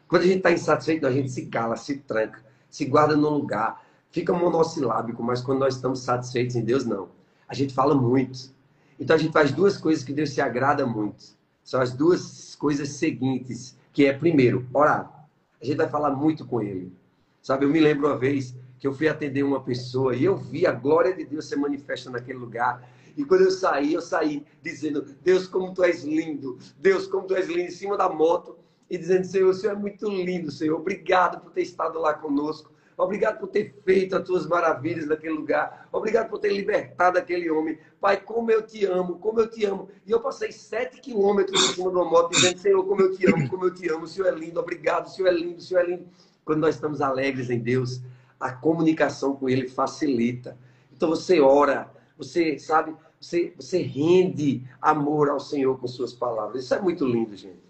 Quando 0.08 0.24
a 0.24 0.26
gente 0.26 0.38
está 0.38 0.52
insatisfeito, 0.52 1.06
a 1.06 1.12
gente 1.12 1.30
se 1.30 1.46
cala, 1.46 1.78
se 1.78 1.98
tranca, 1.98 2.44
se 2.68 2.84
guarda 2.86 3.16
no 3.16 3.30
lugar, 3.30 3.86
fica 4.10 4.34
monossilábico, 4.34 5.22
mas 5.22 5.40
quando 5.40 5.60
nós 5.60 5.76
estamos 5.76 6.00
satisfeitos 6.00 6.56
em 6.56 6.66
Deus, 6.66 6.84
não. 6.84 7.19
A 7.50 7.56
gente 7.56 7.74
fala 7.74 7.96
muito. 7.96 8.54
Então 9.00 9.16
a 9.16 9.20
gente 9.20 9.34
faz 9.34 9.52
duas 9.52 9.78
coisas 9.78 10.04
que 10.04 10.14
Deus 10.14 10.30
se 10.30 10.40
agrada 10.40 10.86
muito. 10.86 11.38
São 11.64 11.82
as 11.82 11.92
duas 11.92 12.56
coisas 12.56 12.90
seguintes, 12.90 13.76
que 13.92 14.06
é 14.06 14.14
primeiro, 14.14 14.68
orar. 14.72 15.28
A 15.60 15.66
gente 15.66 15.78
vai 15.78 15.90
falar 15.90 16.12
muito 16.12 16.46
com 16.46 16.62
Ele. 16.62 16.94
Sabe, 17.42 17.66
eu 17.66 17.70
me 17.70 17.80
lembro 17.80 18.08
uma 18.08 18.18
vez 18.18 18.56
que 18.78 18.88
eu 18.88 18.94
fui 18.94 19.08
atender 19.08 19.44
uma 19.44 19.62
pessoa 19.62 20.16
e 20.16 20.24
eu 20.24 20.38
vi 20.38 20.66
a 20.66 20.72
glória 20.72 21.14
de 21.14 21.26
Deus 21.26 21.46
se 21.46 21.56
manifesta 21.56 22.10
naquele 22.10 22.38
lugar. 22.38 22.88
E 23.18 23.26
quando 23.26 23.42
eu 23.42 23.52
saí, 23.52 23.94
eu 23.94 24.02
saí 24.02 24.46
dizendo: 24.62 25.06
Deus, 25.24 25.48
como 25.48 25.74
tu 25.74 25.84
és 25.84 26.04
lindo, 26.04 26.58
Deus, 26.78 27.08
como 27.08 27.28
tu 27.28 27.36
és 27.36 27.48
lindo, 27.48 27.62
em 27.62 27.72
cima 27.72 27.98
da 27.98 28.08
moto, 28.08 28.58
e 28.90 28.98
dizendo: 28.98 29.26
Senhor, 29.26 29.50
o 29.50 29.54
Senhor 29.54 29.74
é 29.74 29.80
muito 29.80 30.08
lindo, 30.08 30.52
Senhor. 30.52 30.80
Obrigado 30.80 31.42
por 31.42 31.52
ter 31.52 31.62
estado 31.62 32.00
lá 32.00 32.14
conosco. 32.14 32.72
Obrigado 33.00 33.40
por 33.40 33.48
ter 33.48 33.74
feito 33.86 34.18
as 34.18 34.26
tuas 34.26 34.46
maravilhas 34.46 35.08
naquele 35.08 35.34
lugar. 35.34 35.88
Obrigado 35.90 36.30
por 36.30 36.38
ter 36.38 36.52
libertado 36.52 37.18
aquele 37.18 37.50
homem. 37.50 37.80
Pai, 38.02 38.18
como 38.18 38.52
eu 38.52 38.62
te 38.62 38.86
amo, 38.86 39.20
como 39.20 39.40
eu 39.40 39.50
te 39.50 39.64
amo. 39.64 39.88
E 40.06 40.12
eu 40.12 40.20
passei 40.20 40.52
sete 40.52 41.00
quilômetros 41.00 41.64
em 41.64 41.74
cima 41.76 41.90
de 41.90 41.96
uma 41.96 42.04
moto 42.04 42.32
dizendo: 42.32 42.60
Senhor, 42.60 42.86
como 42.86 43.02
eu 43.02 43.16
te 43.16 43.26
amo, 43.26 43.50
como 43.50 43.64
eu 43.64 43.74
te 43.74 43.90
amo. 43.90 44.04
O 44.04 44.08
Senhor 44.08 44.28
é 44.28 44.36
lindo, 44.36 44.60
obrigado, 44.60 45.08
o 45.08 45.10
Senhor 45.10 45.30
é 45.30 45.32
lindo, 45.32 45.60
o 45.60 45.62
Senhor 45.62 45.80
é 45.80 45.86
lindo. 45.88 46.08
Quando 46.44 46.60
nós 46.60 46.76
estamos 46.76 47.00
alegres 47.00 47.50
em 47.50 47.60
Deus, 47.60 48.02
a 48.38 48.52
comunicação 48.52 49.34
com 49.34 49.48
ele 49.48 49.70
facilita. 49.70 50.58
Então 50.92 51.08
você 51.08 51.40
ora, 51.40 51.90
você 52.18 52.60
sabe, 52.60 52.94
você, 53.18 53.54
você 53.56 53.82
rende 53.82 54.62
amor 54.82 55.30
ao 55.30 55.40
Senhor 55.40 55.80
com 55.80 55.88
suas 55.88 56.12
palavras. 56.12 56.66
Isso 56.66 56.76
é 56.76 56.82
muito 56.82 57.06
lindo, 57.06 57.34
gente. 57.34 57.64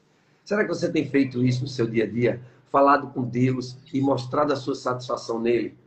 Será 0.43 0.63
que 0.63 0.69
você 0.69 0.91
tem 0.91 1.07
feito 1.07 1.45
isso 1.45 1.61
no 1.61 1.67
seu 1.67 1.85
dia 1.85 2.05
a 2.05 2.07
dia? 2.07 2.41
Falado 2.71 3.07
com 3.07 3.23
Deus 3.23 3.77
e 3.93 3.99
mostrado 3.99 4.53
a 4.53 4.55
sua 4.55 4.75
satisfação 4.75 5.39
nele? 5.39 5.77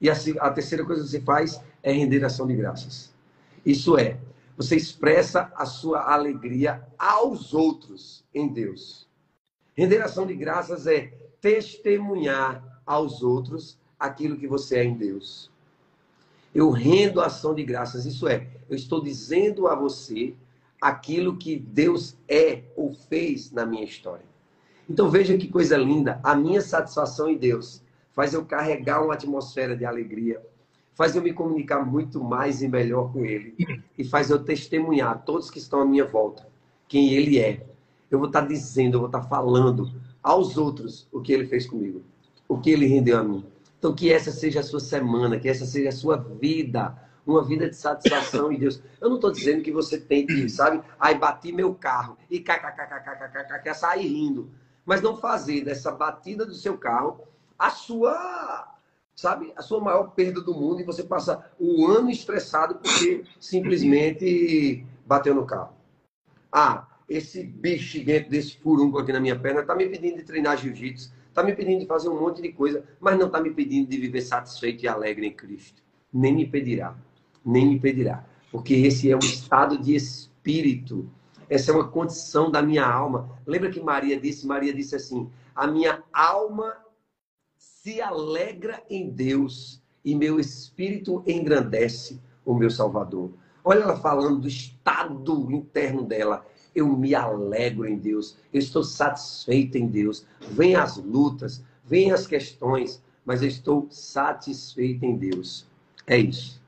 E 0.00 0.10
a, 0.10 0.14
a 0.40 0.50
terceira 0.50 0.84
coisa 0.84 1.02
que 1.02 1.08
você 1.08 1.20
faz 1.20 1.60
é 1.82 1.92
render 1.92 2.24
ação 2.24 2.46
de 2.46 2.54
graças. 2.54 3.12
Isso 3.64 3.98
é, 3.98 4.18
você 4.56 4.76
expressa 4.76 5.52
a 5.54 5.64
sua 5.64 6.12
alegria 6.12 6.86
aos 6.98 7.54
outros 7.54 8.24
em 8.34 8.48
Deus. 8.48 9.08
Render 9.76 10.02
ação 10.02 10.26
de 10.26 10.34
graças 10.34 10.86
é 10.86 11.12
testemunhar 11.40 12.80
aos 12.84 13.22
outros 13.22 13.78
aquilo 13.98 14.36
que 14.36 14.46
você 14.46 14.78
é 14.78 14.84
em 14.84 14.96
Deus. 14.96 15.50
Eu 16.54 16.70
rendo 16.70 17.20
ação 17.20 17.54
de 17.54 17.62
graças, 17.62 18.06
isso 18.06 18.26
é, 18.26 18.48
eu 18.68 18.74
estou 18.74 19.02
dizendo 19.02 19.68
a 19.68 19.74
você 19.74 20.34
aquilo 20.80 21.36
que 21.36 21.56
Deus 21.56 22.16
é 22.28 22.64
ou 22.76 22.92
fez 22.92 23.50
na 23.52 23.66
minha 23.66 23.84
história. 23.84 24.24
Então 24.88 25.10
veja 25.10 25.36
que 25.36 25.48
coisa 25.48 25.76
linda. 25.76 26.20
A 26.22 26.34
minha 26.34 26.60
satisfação 26.60 27.28
em 27.28 27.36
Deus 27.36 27.82
faz 28.12 28.32
eu 28.34 28.44
carregar 28.44 29.04
uma 29.04 29.14
atmosfera 29.14 29.76
de 29.76 29.84
alegria, 29.84 30.40
faz 30.94 31.14
eu 31.14 31.22
me 31.22 31.32
comunicar 31.32 31.84
muito 31.84 32.22
mais 32.22 32.62
e 32.62 32.68
melhor 32.68 33.12
com 33.12 33.24
Ele 33.24 33.54
e 33.96 34.04
faz 34.04 34.30
eu 34.30 34.42
testemunhar 34.42 35.12
a 35.12 35.14
todos 35.14 35.50
que 35.50 35.58
estão 35.58 35.80
à 35.80 35.84
minha 35.84 36.04
volta 36.04 36.46
quem 36.88 37.12
Ele 37.12 37.38
é. 37.38 37.64
Eu 38.10 38.18
vou 38.18 38.28
estar 38.28 38.40
dizendo, 38.40 38.94
eu 38.94 39.00
vou 39.00 39.08
estar 39.08 39.22
falando 39.22 39.92
aos 40.22 40.56
outros 40.56 41.06
o 41.12 41.20
que 41.20 41.32
Ele 41.32 41.46
fez 41.46 41.66
comigo, 41.66 42.02
o 42.48 42.58
que 42.58 42.70
Ele 42.70 42.86
rendeu 42.86 43.18
a 43.18 43.22
mim. 43.22 43.44
Então 43.78 43.94
que 43.94 44.10
essa 44.10 44.32
seja 44.32 44.60
a 44.60 44.62
sua 44.62 44.80
semana, 44.80 45.38
que 45.38 45.48
essa 45.48 45.66
seja 45.66 45.90
a 45.90 45.92
sua 45.92 46.16
vida 46.16 46.96
uma 47.26 47.44
vida 47.44 47.68
de 47.68 47.76
satisfação 47.76 48.50
em 48.50 48.58
Deus. 48.58 48.82
Eu 49.00 49.10
não 49.10 49.16
estou 49.16 49.30
dizendo 49.30 49.62
que 49.62 49.70
você 49.70 49.98
tem 50.00 50.26
que, 50.26 50.48
sabe, 50.48 50.82
aí 50.98 51.14
bati 51.14 51.52
meu 51.52 51.74
carro 51.74 52.16
e 52.30 52.40
kkkkkk, 52.40 53.62
quer 53.62 53.68
é 53.68 53.74
sair 53.74 54.08
rindo. 54.08 54.50
Mas 54.88 55.02
não 55.02 55.18
fazer 55.18 55.66
dessa 55.66 55.92
batida 55.92 56.46
do 56.46 56.54
seu 56.54 56.78
carro 56.78 57.20
a 57.58 57.68
sua, 57.68 58.74
sabe, 59.14 59.52
a 59.54 59.60
sua 59.60 59.80
maior 59.80 60.12
perda 60.12 60.40
do 60.40 60.54
mundo 60.54 60.80
e 60.80 60.84
você 60.84 61.02
passa 61.02 61.44
o 61.60 61.86
ano 61.86 62.08
estressado 62.08 62.76
porque 62.76 63.22
simplesmente 63.38 64.86
bateu 65.06 65.34
no 65.34 65.44
carro. 65.44 65.74
Ah, 66.50 66.86
esse 67.06 67.44
bicho 67.44 68.02
dentro 68.02 68.30
desse 68.30 68.56
furunco 68.56 68.98
aqui 68.98 69.12
na 69.12 69.20
minha 69.20 69.38
perna 69.38 69.60
está 69.60 69.74
me 69.74 69.86
pedindo 69.90 70.16
de 70.16 70.22
treinar 70.22 70.56
jiu-jitsu, 70.56 71.12
está 71.28 71.42
me 71.42 71.54
pedindo 71.54 71.80
de 71.80 71.86
fazer 71.86 72.08
um 72.08 72.18
monte 72.18 72.40
de 72.40 72.50
coisa, 72.50 72.82
mas 72.98 73.18
não 73.18 73.26
está 73.26 73.42
me 73.42 73.50
pedindo 73.50 73.90
de 73.90 73.98
viver 73.98 74.22
satisfeito 74.22 74.84
e 74.84 74.88
alegre 74.88 75.26
em 75.26 75.32
Cristo. 75.34 75.82
Nem 76.10 76.34
me 76.34 76.46
pedirá, 76.46 76.96
nem 77.44 77.66
me 77.66 77.78
pedirá, 77.78 78.24
porque 78.50 78.72
esse 78.72 79.10
é 79.10 79.14
um 79.14 79.18
estado 79.18 79.76
de 79.76 79.94
espírito, 79.94 81.10
essa 81.48 81.70
é 81.70 81.74
uma 81.74 81.88
condição 81.88 82.50
da 82.50 82.62
minha 82.62 82.86
alma. 82.86 83.30
Lembra 83.46 83.70
que 83.70 83.80
Maria 83.80 84.18
disse? 84.18 84.46
Maria 84.46 84.72
disse 84.72 84.94
assim: 84.94 85.30
a 85.54 85.66
minha 85.66 86.02
alma 86.12 86.76
se 87.56 88.00
alegra 88.00 88.82
em 88.88 89.08
Deus 89.08 89.82
e 90.04 90.14
meu 90.14 90.38
espírito 90.38 91.22
engrandece 91.26 92.20
o 92.44 92.54
meu 92.54 92.70
Salvador. 92.70 93.32
Olha 93.64 93.80
ela 93.80 93.96
falando 93.96 94.42
do 94.42 94.48
estado 94.48 95.50
interno 95.52 96.04
dela. 96.04 96.46
Eu 96.74 96.86
me 96.96 97.14
alegro 97.14 97.86
em 97.86 97.96
Deus, 97.96 98.36
eu 98.52 98.58
estou 98.60 98.84
satisfeito 98.84 99.76
em 99.76 99.86
Deus. 99.86 100.24
Vem 100.50 100.76
as 100.76 100.96
lutas, 100.96 101.62
vem 101.84 102.12
as 102.12 102.26
questões, 102.26 103.02
mas 103.24 103.42
eu 103.42 103.48
estou 103.48 103.88
satisfeito 103.90 105.04
em 105.04 105.16
Deus. 105.16 105.66
É 106.06 106.16
isso. 106.16 106.60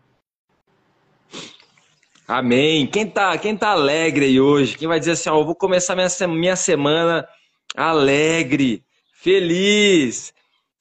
Amém. 2.30 2.87
Quem 2.87 3.10
tá, 3.10 3.37
quem 3.37 3.56
tá 3.56 3.70
alegre 3.70 4.26
aí 4.26 4.40
hoje? 4.40 4.78
Quem 4.78 4.87
vai 4.87 5.00
dizer 5.00 5.12
assim, 5.12 5.28
ó, 5.28 5.40
eu 5.40 5.44
vou 5.44 5.56
começar 5.56 5.96
minha, 5.96 6.08
minha 6.28 6.54
semana 6.54 7.28
alegre, 7.75 8.84
feliz. 9.12 10.32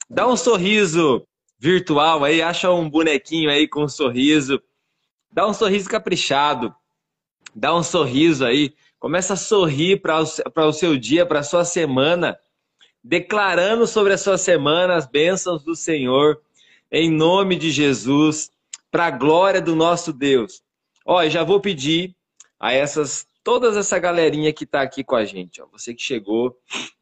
Dá 0.07 0.27
um 0.27 0.37
sorriso 0.37 1.25
virtual 1.57 2.23
aí, 2.23 2.39
acha 2.39 2.71
um 2.71 2.87
bonequinho 2.87 3.49
aí 3.49 3.67
com 3.67 3.85
um 3.85 3.89
sorriso. 3.89 4.61
Dá 5.31 5.47
um 5.47 5.53
sorriso 5.53 5.89
caprichado. 5.89 6.71
Dá 7.55 7.75
um 7.75 7.81
sorriso 7.81 8.45
aí. 8.45 8.71
Começa 8.99 9.33
a 9.33 9.35
sorrir 9.35 10.03
para 10.03 10.19
o, 10.19 10.71
seu 10.71 10.95
dia, 10.99 11.25
para 11.25 11.39
a 11.39 11.43
sua 11.43 11.65
semana, 11.65 12.37
declarando 13.03 13.87
sobre 13.87 14.13
a 14.13 14.19
sua 14.19 14.37
semana 14.37 14.97
as 14.97 15.07
bênçãos 15.07 15.63
do 15.63 15.75
Senhor, 15.75 16.39
em 16.91 17.09
nome 17.09 17.55
de 17.55 17.71
Jesus, 17.71 18.51
para 18.91 19.07
a 19.07 19.11
glória 19.11 19.59
do 19.59 19.75
nosso 19.75 20.13
Deus. 20.13 20.61
Ó, 21.11 21.27
já 21.27 21.43
vou 21.43 21.59
pedir 21.59 22.15
a 22.59 22.71
essas 22.71 23.25
todas 23.43 23.75
essa 23.75 23.97
galerinha 23.97 24.53
que 24.53 24.63
está 24.63 24.83
aqui 24.83 25.03
com 25.03 25.15
a 25.15 25.25
gente, 25.25 25.59
ó, 25.59 25.65
você 25.71 25.91
que 25.91 26.03
chegou, 26.03 26.55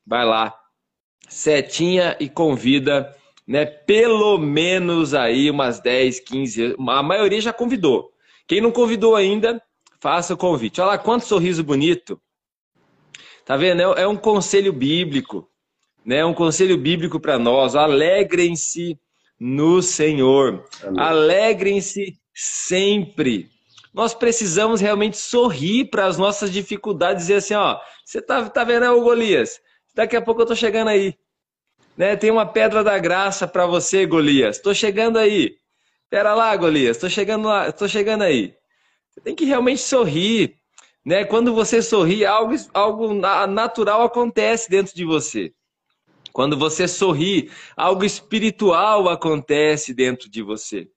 vai 0.05 0.25
lá, 0.25 0.57
setinha 1.27 2.15
e 2.17 2.29
convida, 2.29 3.13
né, 3.45 3.65
pelo 3.65 4.37
menos 4.37 5.13
aí 5.13 5.51
umas 5.51 5.81
10, 5.81 6.21
15, 6.21 6.75
a 6.87 7.03
maioria 7.03 7.41
já 7.41 7.51
convidou. 7.51 8.13
Quem 8.47 8.61
não 8.61 8.71
convidou 8.71 9.13
ainda, 9.13 9.61
faça 9.99 10.33
o 10.33 10.37
convite. 10.37 10.79
Olha 10.79 10.91
lá 10.91 10.97
quanto 10.97 11.25
sorriso 11.25 11.61
bonito. 11.61 12.17
Tá 13.43 13.57
vendo? 13.57 13.81
É, 13.81 14.03
é 14.03 14.07
um 14.07 14.15
conselho 14.15 14.71
bíblico, 14.71 15.49
né? 16.05 16.23
Um 16.23 16.33
conselho 16.33 16.77
bíblico 16.77 17.19
para 17.19 17.37
nós. 17.37 17.75
Alegrem-se 17.75 18.97
no 19.37 19.81
Senhor. 19.81 20.63
Alegrem-se 20.97 22.17
sempre. 22.33 23.56
Nós 23.97 24.13
precisamos 24.13 24.79
realmente 24.79 25.17
sorrir 25.17 25.85
para 25.85 26.05
as 26.05 26.19
nossas 26.19 26.51
dificuldades 26.51 27.23
e 27.23 27.27
dizer 27.29 27.37
assim, 27.37 27.55
ó, 27.55 27.79
você 28.05 28.21
tá, 28.21 28.47
tá 28.47 28.63
vendo, 28.63 28.85
o 28.91 29.01
Golias? 29.01 29.59
Daqui 29.95 30.15
a 30.15 30.21
pouco 30.21 30.43
eu 30.43 30.45
tô 30.45 30.55
chegando 30.55 30.89
aí. 30.89 31.17
Né? 31.97 32.15
Tem 32.15 32.29
uma 32.29 32.45
pedra 32.45 32.83
da 32.83 32.99
graça 32.99 33.47
para 33.47 33.65
você, 33.65 34.05
Golias. 34.05 34.59
Tô 34.59 34.71
chegando 34.71 35.17
aí. 35.17 35.57
Pera 36.11 36.35
lá, 36.35 36.55
Golias, 36.55 36.99
tô 36.99 37.09
chegando 37.09 37.47
lá, 37.47 37.71
tô 37.71 37.87
chegando 37.87 38.21
aí. 38.21 38.53
Você 39.09 39.19
tem 39.19 39.33
que 39.33 39.45
realmente 39.45 39.81
sorrir, 39.81 40.53
né? 41.03 41.25
Quando 41.25 41.51
você 41.55 41.81
sorri, 41.81 42.23
algo, 42.23 42.53
algo 42.75 43.15
natural 43.15 44.03
acontece 44.03 44.69
dentro 44.69 44.95
de 44.95 45.05
você. 45.05 45.51
Quando 46.31 46.55
você 46.55 46.87
sorri, 46.87 47.49
algo 47.75 48.05
espiritual 48.05 49.09
acontece 49.09 49.91
dentro 49.91 50.29
de 50.29 50.43
você. 50.43 50.87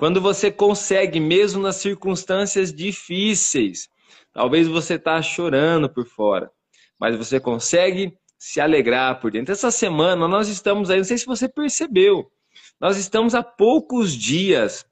Quando 0.00 0.18
você 0.18 0.50
consegue, 0.50 1.20
mesmo 1.20 1.60
nas 1.60 1.76
circunstâncias 1.76 2.72
difíceis, 2.72 3.86
talvez 4.32 4.66
você 4.66 4.94
está 4.94 5.20
chorando 5.20 5.90
por 5.90 6.06
fora, 6.06 6.50
mas 6.98 7.14
você 7.18 7.38
consegue 7.38 8.16
se 8.38 8.62
alegrar 8.62 9.20
por 9.20 9.30
dentro. 9.30 9.52
Essa 9.52 9.70
semana 9.70 10.26
nós 10.26 10.48
estamos 10.48 10.88
aí, 10.88 10.96
não 10.96 11.04
sei 11.04 11.18
se 11.18 11.26
você 11.26 11.46
percebeu, 11.50 12.32
nós 12.80 12.96
estamos 12.96 13.34
há 13.34 13.42
poucos 13.42 14.14
dias 14.14 14.86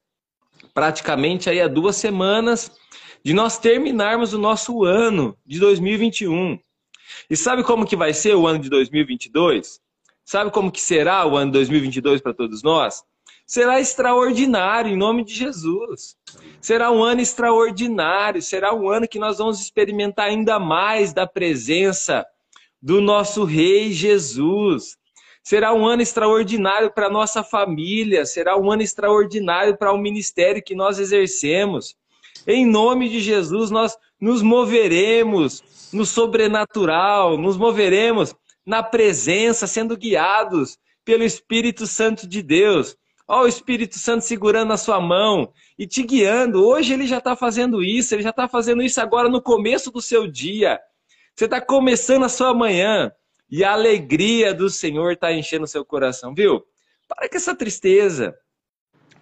praticamente 0.74 1.48
aí 1.48 1.58
há 1.58 1.68
duas 1.68 1.96
semanas 1.96 2.70
de 3.24 3.32
nós 3.32 3.56
terminarmos 3.56 4.34
o 4.34 4.38
nosso 4.38 4.84
ano 4.84 5.34
de 5.46 5.58
2021. 5.58 6.58
E 7.30 7.34
sabe 7.34 7.62
como 7.62 7.86
que 7.86 7.96
vai 7.96 8.12
ser 8.12 8.34
o 8.34 8.46
ano 8.46 8.58
de 8.58 8.68
2022? 8.68 9.80
Sabe 10.22 10.50
como 10.50 10.70
que 10.70 10.82
será 10.82 11.24
o 11.26 11.34
ano 11.34 11.50
de 11.50 11.56
2022 11.60 12.20
para 12.20 12.34
todos 12.34 12.62
nós? 12.62 13.02
Será 13.48 13.80
extraordinário 13.80 14.92
em 14.92 14.96
nome 14.96 15.24
de 15.24 15.32
Jesus. 15.32 16.14
Será 16.60 16.90
um 16.90 17.02
ano 17.02 17.22
extraordinário, 17.22 18.42
será 18.42 18.74
um 18.74 18.90
ano 18.90 19.08
que 19.08 19.18
nós 19.18 19.38
vamos 19.38 19.58
experimentar 19.58 20.26
ainda 20.26 20.58
mais 20.58 21.14
da 21.14 21.26
presença 21.26 22.26
do 22.80 23.00
nosso 23.00 23.44
rei 23.44 23.90
Jesus. 23.90 24.98
Será 25.42 25.72
um 25.72 25.86
ano 25.86 26.02
extraordinário 26.02 26.92
para 26.92 27.06
a 27.06 27.10
nossa 27.10 27.42
família, 27.42 28.26
será 28.26 28.54
um 28.54 28.70
ano 28.70 28.82
extraordinário 28.82 29.78
para 29.78 29.94
o 29.94 29.98
ministério 29.98 30.62
que 30.62 30.74
nós 30.74 30.98
exercemos. 30.98 31.96
Em 32.46 32.66
nome 32.66 33.08
de 33.08 33.18
Jesus, 33.18 33.70
nós 33.70 33.96
nos 34.20 34.42
moveremos 34.42 35.88
no 35.90 36.04
sobrenatural, 36.04 37.38
nos 37.38 37.56
moveremos 37.56 38.34
na 38.66 38.82
presença, 38.82 39.66
sendo 39.66 39.96
guiados 39.96 40.76
pelo 41.02 41.24
Espírito 41.24 41.86
Santo 41.86 42.26
de 42.26 42.42
Deus. 42.42 42.94
Ó, 43.28 43.42
o 43.42 43.46
Espírito 43.46 43.98
Santo 43.98 44.24
segurando 44.24 44.72
a 44.72 44.78
sua 44.78 44.98
mão 44.98 45.52
e 45.78 45.86
te 45.86 46.02
guiando. 46.02 46.66
Hoje 46.66 46.94
ele 46.94 47.06
já 47.06 47.18
está 47.18 47.36
fazendo 47.36 47.82
isso, 47.82 48.14
ele 48.14 48.22
já 48.22 48.30
está 48.30 48.48
fazendo 48.48 48.82
isso 48.82 48.98
agora 49.00 49.28
no 49.28 49.42
começo 49.42 49.90
do 49.90 50.00
seu 50.00 50.26
dia. 50.26 50.80
Você 51.36 51.44
está 51.44 51.60
começando 51.60 52.24
a 52.24 52.28
sua 52.28 52.54
manhã. 52.54 53.12
E 53.50 53.64
a 53.64 53.72
alegria 53.72 54.52
do 54.52 54.68
Senhor 54.68 55.12
está 55.12 55.32
enchendo 55.32 55.64
o 55.64 55.68
seu 55.68 55.84
coração, 55.84 56.34
viu? 56.34 56.62
Para 57.06 57.28
com 57.28 57.36
essa 57.36 57.54
tristeza. 57.54 58.34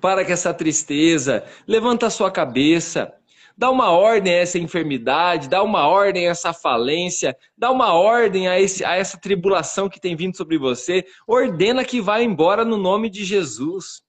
Para 0.00 0.24
com 0.24 0.32
essa 0.32 0.52
tristeza. 0.52 1.44
Levanta 1.66 2.06
a 2.06 2.10
sua 2.10 2.30
cabeça. 2.30 3.12
Dá 3.56 3.70
uma 3.70 3.90
ordem 3.90 4.34
a 4.34 4.38
essa 4.38 4.58
enfermidade, 4.58 5.48
dá 5.48 5.62
uma 5.62 5.86
ordem 5.86 6.26
a 6.26 6.30
essa 6.30 6.52
falência, 6.52 7.36
dá 7.56 7.70
uma 7.70 7.94
ordem 7.94 8.48
a, 8.48 8.60
esse, 8.60 8.84
a 8.84 8.94
essa 8.94 9.18
tribulação 9.18 9.88
que 9.88 10.00
tem 10.00 10.14
vindo 10.14 10.36
sobre 10.36 10.58
você. 10.58 11.04
Ordena 11.26 11.84
que 11.84 12.00
vá 12.00 12.22
embora 12.22 12.64
no 12.64 12.76
nome 12.76 13.08
de 13.08 13.24
Jesus. 13.24 14.02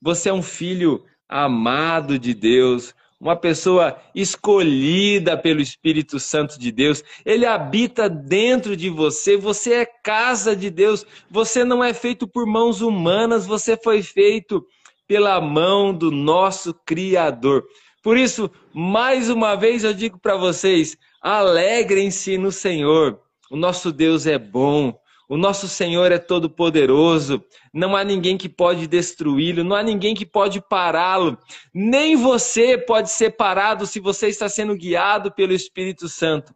Você 0.00 0.28
é 0.28 0.32
um 0.32 0.42
filho 0.42 1.04
amado 1.28 2.18
de 2.18 2.32
Deus 2.32 2.94
uma 3.22 3.36
pessoa 3.36 3.96
escolhida 4.12 5.38
pelo 5.38 5.60
Espírito 5.60 6.18
Santo 6.18 6.58
de 6.58 6.72
Deus. 6.72 7.04
Ele 7.24 7.46
habita 7.46 8.10
dentro 8.10 8.76
de 8.76 8.90
você. 8.90 9.36
Você 9.36 9.74
é 9.74 9.86
casa 9.86 10.56
de 10.56 10.68
Deus. 10.68 11.06
Você 11.30 11.62
não 11.62 11.84
é 11.84 11.94
feito 11.94 12.26
por 12.26 12.44
mãos 12.44 12.80
humanas, 12.80 13.46
você 13.46 13.76
foi 13.76 14.02
feito 14.02 14.66
pela 15.06 15.40
mão 15.40 15.94
do 15.94 16.10
nosso 16.10 16.74
Criador. 16.84 17.62
Por 18.02 18.16
isso, 18.16 18.50
mais 18.74 19.30
uma 19.30 19.54
vez 19.54 19.84
eu 19.84 19.94
digo 19.94 20.18
para 20.18 20.36
vocês: 20.36 20.96
alegrem-se 21.20 22.36
no 22.36 22.50
Senhor. 22.50 23.20
O 23.50 23.56
nosso 23.56 23.92
Deus 23.92 24.26
é 24.26 24.38
bom. 24.38 24.98
O 25.28 25.36
nosso 25.38 25.66
Senhor 25.66 26.12
é 26.12 26.18
todo 26.18 26.50
poderoso, 26.50 27.42
não 27.72 27.96
há 27.96 28.04
ninguém 28.04 28.36
que 28.36 28.50
pode 28.50 28.86
destruí-lo, 28.86 29.64
não 29.64 29.74
há 29.74 29.82
ninguém 29.82 30.14
que 30.14 30.26
pode 30.26 30.60
pará-lo. 30.60 31.38
Nem 31.72 32.16
você 32.16 32.76
pode 32.76 33.10
ser 33.10 33.30
parado 33.30 33.86
se 33.86 33.98
você 33.98 34.28
está 34.28 34.46
sendo 34.46 34.76
guiado 34.76 35.32
pelo 35.32 35.54
Espírito 35.54 36.06
Santo. 36.06 36.54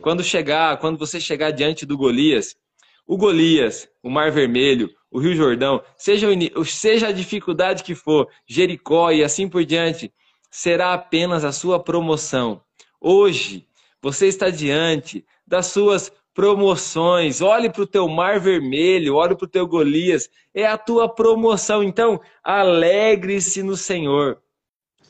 Quando 0.00 0.22
chegar, 0.22 0.76
quando 0.76 0.98
você 0.98 1.18
chegar 1.18 1.50
diante 1.50 1.84
do 1.84 1.96
Golias, 1.96 2.54
o 3.08 3.16
Golias, 3.16 3.88
o 4.00 4.08
Mar 4.08 4.30
Vermelho, 4.30 4.88
o 5.10 5.18
Rio 5.18 5.34
Jordão, 5.34 5.82
seja, 5.96 6.28
seja 6.64 7.08
a 7.08 7.12
dificuldade 7.12 7.82
que 7.82 7.96
for, 7.96 8.28
Jericó 8.46 9.10
e 9.10 9.24
assim 9.24 9.48
por 9.48 9.64
diante, 9.64 10.12
será 10.52 10.92
apenas 10.92 11.44
a 11.46 11.50
sua 11.50 11.82
promoção. 11.82 12.60
Hoje, 13.00 13.66
você 14.02 14.26
está 14.26 14.50
diante 14.50 15.24
das 15.46 15.66
suas 15.66 16.12
promoções. 16.34 17.40
Olhe 17.40 17.70
para 17.70 17.82
o 17.82 17.86
teu 17.86 18.06
mar 18.06 18.38
vermelho, 18.38 19.14
olhe 19.14 19.34
para 19.34 19.46
o 19.46 19.48
teu 19.48 19.66
Golias. 19.66 20.28
É 20.54 20.66
a 20.66 20.76
tua 20.76 21.08
promoção. 21.08 21.82
Então, 21.82 22.20
alegre-se 22.44 23.62
no 23.62 23.76
Senhor. 23.76 24.42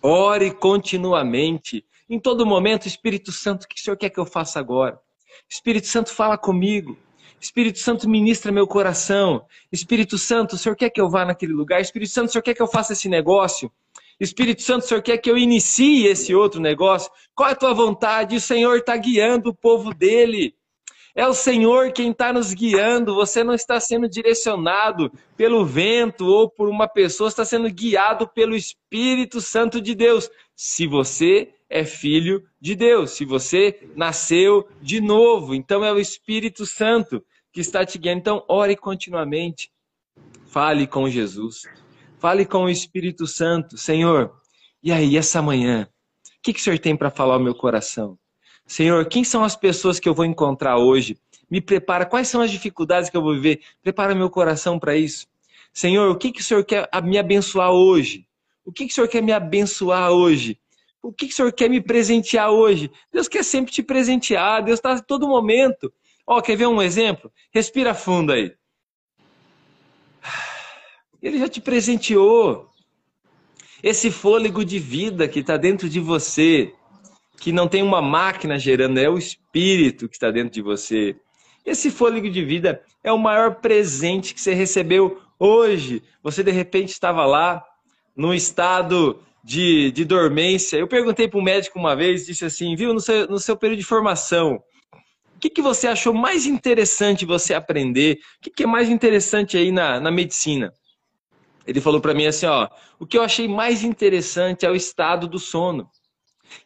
Ore 0.01 0.53
continuamente. 0.53 1.85
Em 2.09 2.21
todo 2.21 2.47
momento, 2.47 2.87
Espírito 2.87 3.33
Santo, 3.33 3.65
o 3.65 3.69
que 3.69 3.81
o 3.81 3.83
Senhor 3.83 3.97
quer 3.97 4.11
que 4.11 4.21
eu 4.21 4.27
faça 4.27 4.61
agora? 4.61 4.99
Espírito 5.51 5.89
Santo, 5.89 6.11
fala 6.11 6.39
comigo. 6.39 6.97
Espírito 7.41 7.81
Santo, 7.81 8.09
ministra 8.09 8.53
meu 8.53 8.67
coração. 8.69 9.45
Espírito 9.73 10.17
Santo, 10.19 10.55
o 10.55 10.59
Senhor 10.59 10.77
quer 10.77 10.91
que 10.91 11.01
eu 11.01 11.11
vá 11.11 11.25
naquele 11.25 11.53
lugar? 11.53 11.81
Espírito 11.81 12.13
Santo, 12.13 12.29
o 12.29 12.33
Senhor 12.33 12.43
quer 12.43 12.55
que 12.55 12.63
eu 12.63 12.69
faça 12.69 12.93
esse 12.93 13.09
negócio? 13.09 13.73
Espírito 14.25 14.63
Santo, 14.63 14.85
o 14.85 14.87
Senhor 14.87 15.03
quer 15.03 15.19
que 15.19 15.31
eu 15.31 15.37
inicie 15.37 16.07
esse 16.07 16.35
outro 16.35 16.61
negócio? 16.61 17.11
Qual 17.35 17.49
é 17.49 17.53
a 17.53 17.57
tua 17.57 17.75
vontade? 17.75 18.37
O 18.37 18.41
Senhor 18.41 18.79
está 18.79 18.97
guiando 18.97 19.51
o 19.51 19.55
povo 19.55 19.93
dele. 19.93 20.55
É 21.15 21.27
o 21.27 21.35
Senhor 21.35 21.93
quem 21.93 22.13
está 22.13 22.33
nos 22.33 22.55
guiando. 22.55 23.15
Você 23.15 23.43
não 23.43 23.53
está 23.53 23.81
sendo 23.81 24.09
direcionado 24.09 25.13
pelo 25.37 25.65
vento 25.67 26.25
ou 26.25 26.49
por 26.49 26.69
uma 26.69 26.87
pessoa, 26.87 27.29
está 27.29 27.45
sendo 27.45 27.69
guiado 27.69 28.29
pelo 28.29 28.55
Espírito 28.55 29.41
Santo 29.41 29.81
de 29.81 29.95
Deus. 29.95 30.31
Se 30.55 30.87
você 30.87 31.53
é 31.69 31.85
filho 31.85 32.45
de 32.61 32.75
Deus, 32.75 33.11
se 33.11 33.25
você 33.25 33.89
nasceu 33.97 34.69
de 34.81 35.01
novo, 35.01 35.55
então 35.55 35.85
é 35.85 35.93
o 35.93 35.99
Espírito 35.99 36.65
Santo 36.65 37.25
que 37.53 37.61
está 37.61 37.85
te 37.85 37.99
guiando. 37.99 38.21
Então, 38.21 38.45
ore 38.49 38.77
continuamente. 38.77 39.71
Fale 40.47 40.87
com 40.87 41.09
Jesus. 41.09 41.63
Fale 42.23 42.47
com 42.47 42.67
o 42.67 42.71
Espírito 42.71 43.27
Santo. 43.27 43.77
Senhor, 43.77 44.33
e 44.81 44.93
aí, 44.93 45.17
essa 45.17 45.43
manhã, 45.43 45.89
o 46.39 46.41
que, 46.41 46.53
que 46.53 46.61
o 46.61 46.63
Senhor 46.63 46.79
tem 46.79 46.97
para 46.97 47.11
falar 47.11 47.35
ao 47.35 47.41
meu 47.41 47.53
coração? 47.53 48.17
Senhor, 48.65 49.05
quem 49.07 49.25
são 49.25 49.43
as 49.43 49.57
pessoas 49.57 49.99
que 49.99 50.09
eu 50.09 50.15
vou 50.15 50.25
encontrar 50.25 50.79
hoje? 50.79 51.19
Me 51.51 51.61
prepara, 51.61 52.07
quais 52.07 52.29
são 52.29 52.41
as 52.41 52.53
dificuldades 52.53 53.11
que 53.11 53.17
eu 53.17 53.23
vou 53.23 53.35
viver? 53.35 53.63
Prepara 53.83 54.15
meu 54.15 54.31
coração 54.31 54.79
para 54.79 54.97
isso. 54.97 55.27
Senhor, 55.75 56.13
o 56.13 56.17
que, 56.17 56.31
que 56.31 56.41
o 56.41 56.45
Senhor 56.45 56.65
quer 56.65 56.89
me 57.03 57.19
abençoar 57.19 57.73
hoje? 57.73 58.25
O 58.65 58.71
que, 58.71 58.87
que 58.87 58.93
o 58.93 58.95
Senhor 58.95 59.09
quer 59.09 59.21
me 59.21 59.33
abençoar 59.33 60.13
hoje? 60.13 60.61
O 61.03 61.13
que, 61.13 61.27
que 61.27 61.33
o 61.33 61.37
Senhor 61.37 61.53
quer 61.53 61.69
me 61.69 61.81
presentear 61.81 62.53
hoje? 62.53 62.89
Deus 63.13 63.27
quer 63.27 63.43
sempre 63.43 63.73
te 63.73 63.83
presentear, 63.83 64.63
Deus 64.63 64.79
está 64.79 64.93
a 64.93 65.03
todo 65.03 65.27
momento. 65.27 65.93
Ó, 66.25 66.41
quer 66.41 66.55
ver 66.55 66.69
um 66.69 66.81
exemplo? 66.81 67.33
Respira 67.51 67.93
fundo 67.95 68.31
aí. 68.31 68.55
Ele 71.23 71.39
já 71.39 71.49
te 71.49 71.61
presenteou. 71.61 72.69
Esse 73.83 74.11
fôlego 74.11 74.65
de 74.65 74.79
vida 74.79 75.29
que 75.29 75.41
está 75.41 75.57
dentro 75.57 75.89
de 75.89 76.01
você, 76.01 76.73
que 77.39 77.53
não 77.53 77.69
tem 77.69 77.83
uma 77.83 78.03
máquina 78.03 78.59
gerando, 78.59 78.99
é 78.99 79.09
o 79.09 79.19
espírito 79.19 80.09
que 80.09 80.17
está 80.17 80.31
dentro 80.31 80.53
de 80.53 80.63
você. 80.63 81.17
Esse 81.65 81.91
fôlego 81.91 82.29
de 82.29 82.45
vida 82.45 82.83
é 83.05 83.13
o 83.13 83.19
maior 83.19 83.57
presente 83.57 84.35
que 84.35 84.41
você 84.41 84.53
recebeu 84.53 85.21
hoje. 85.39 86.03
Você 86.23 86.43
de 86.43 86.51
repente 86.51 86.91
estava 86.91 87.25
lá, 87.25 87.65
num 88.17 88.35
estado 88.35 89.21
de, 89.45 89.91
de 89.93 90.05
dormência. 90.05 90.77
Eu 90.77 90.89
perguntei 90.89 91.29
para 91.29 91.39
um 91.39 91.43
médico 91.43 91.79
uma 91.79 91.97
vez, 91.97 92.27
disse 92.27 92.45
assim, 92.45 92.75
viu, 92.75 92.93
no 92.93 93.01
seu, 93.01 93.27
no 93.29 93.39
seu 93.39 93.57
período 93.57 93.79
de 93.79 93.85
formação, 93.85 94.63
o 95.37 95.39
que, 95.41 95.51
que 95.51 95.63
você 95.63 95.89
achou 95.89 96.15
mais 96.15 96.47
interessante 96.47 97.25
você 97.25 97.55
aprender? 97.55 98.19
O 98.39 98.43
que, 98.43 98.51
que 98.51 98.63
é 98.63 98.67
mais 98.67 98.89
interessante 98.89 99.57
aí 99.57 99.73
na, 99.73 99.99
na 99.99 100.11
medicina? 100.11 100.73
Ele 101.67 101.81
falou 101.81 102.01
para 102.01 102.15
mim 102.15 102.27
assim, 102.27 102.47
ó, 102.47 102.69
o 102.99 103.07
que 103.07 103.17
eu 103.17 103.23
achei 103.23 103.49
mais 103.49 103.83
interessante 103.83 104.67
é 104.67 104.71
o 104.71 104.75
estado 104.75 105.27
do 105.27 105.39
sono. 105.39 105.89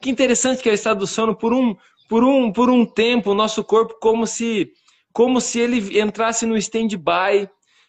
Que 0.01 0.11
interessante 0.11 0.63
que 0.63 0.69
é 0.69 0.73
o 0.73 0.75
estado 0.75 1.01
do 1.01 1.07
sono 1.07 1.35
por 1.35 1.53
um 1.53 1.77
por 2.09 2.25
um 2.25 2.53
por 2.53 2.71
um 2.71 2.85
tempo 2.85 3.31
o 3.31 3.35
nosso 3.35 3.65
corpo 3.65 3.97
como 4.01 4.27
se 4.27 4.71
como 5.13 5.41
se 5.41 5.59
ele 5.59 5.99
entrasse 5.99 6.45
no 6.45 6.57
stand-by, 6.57 7.49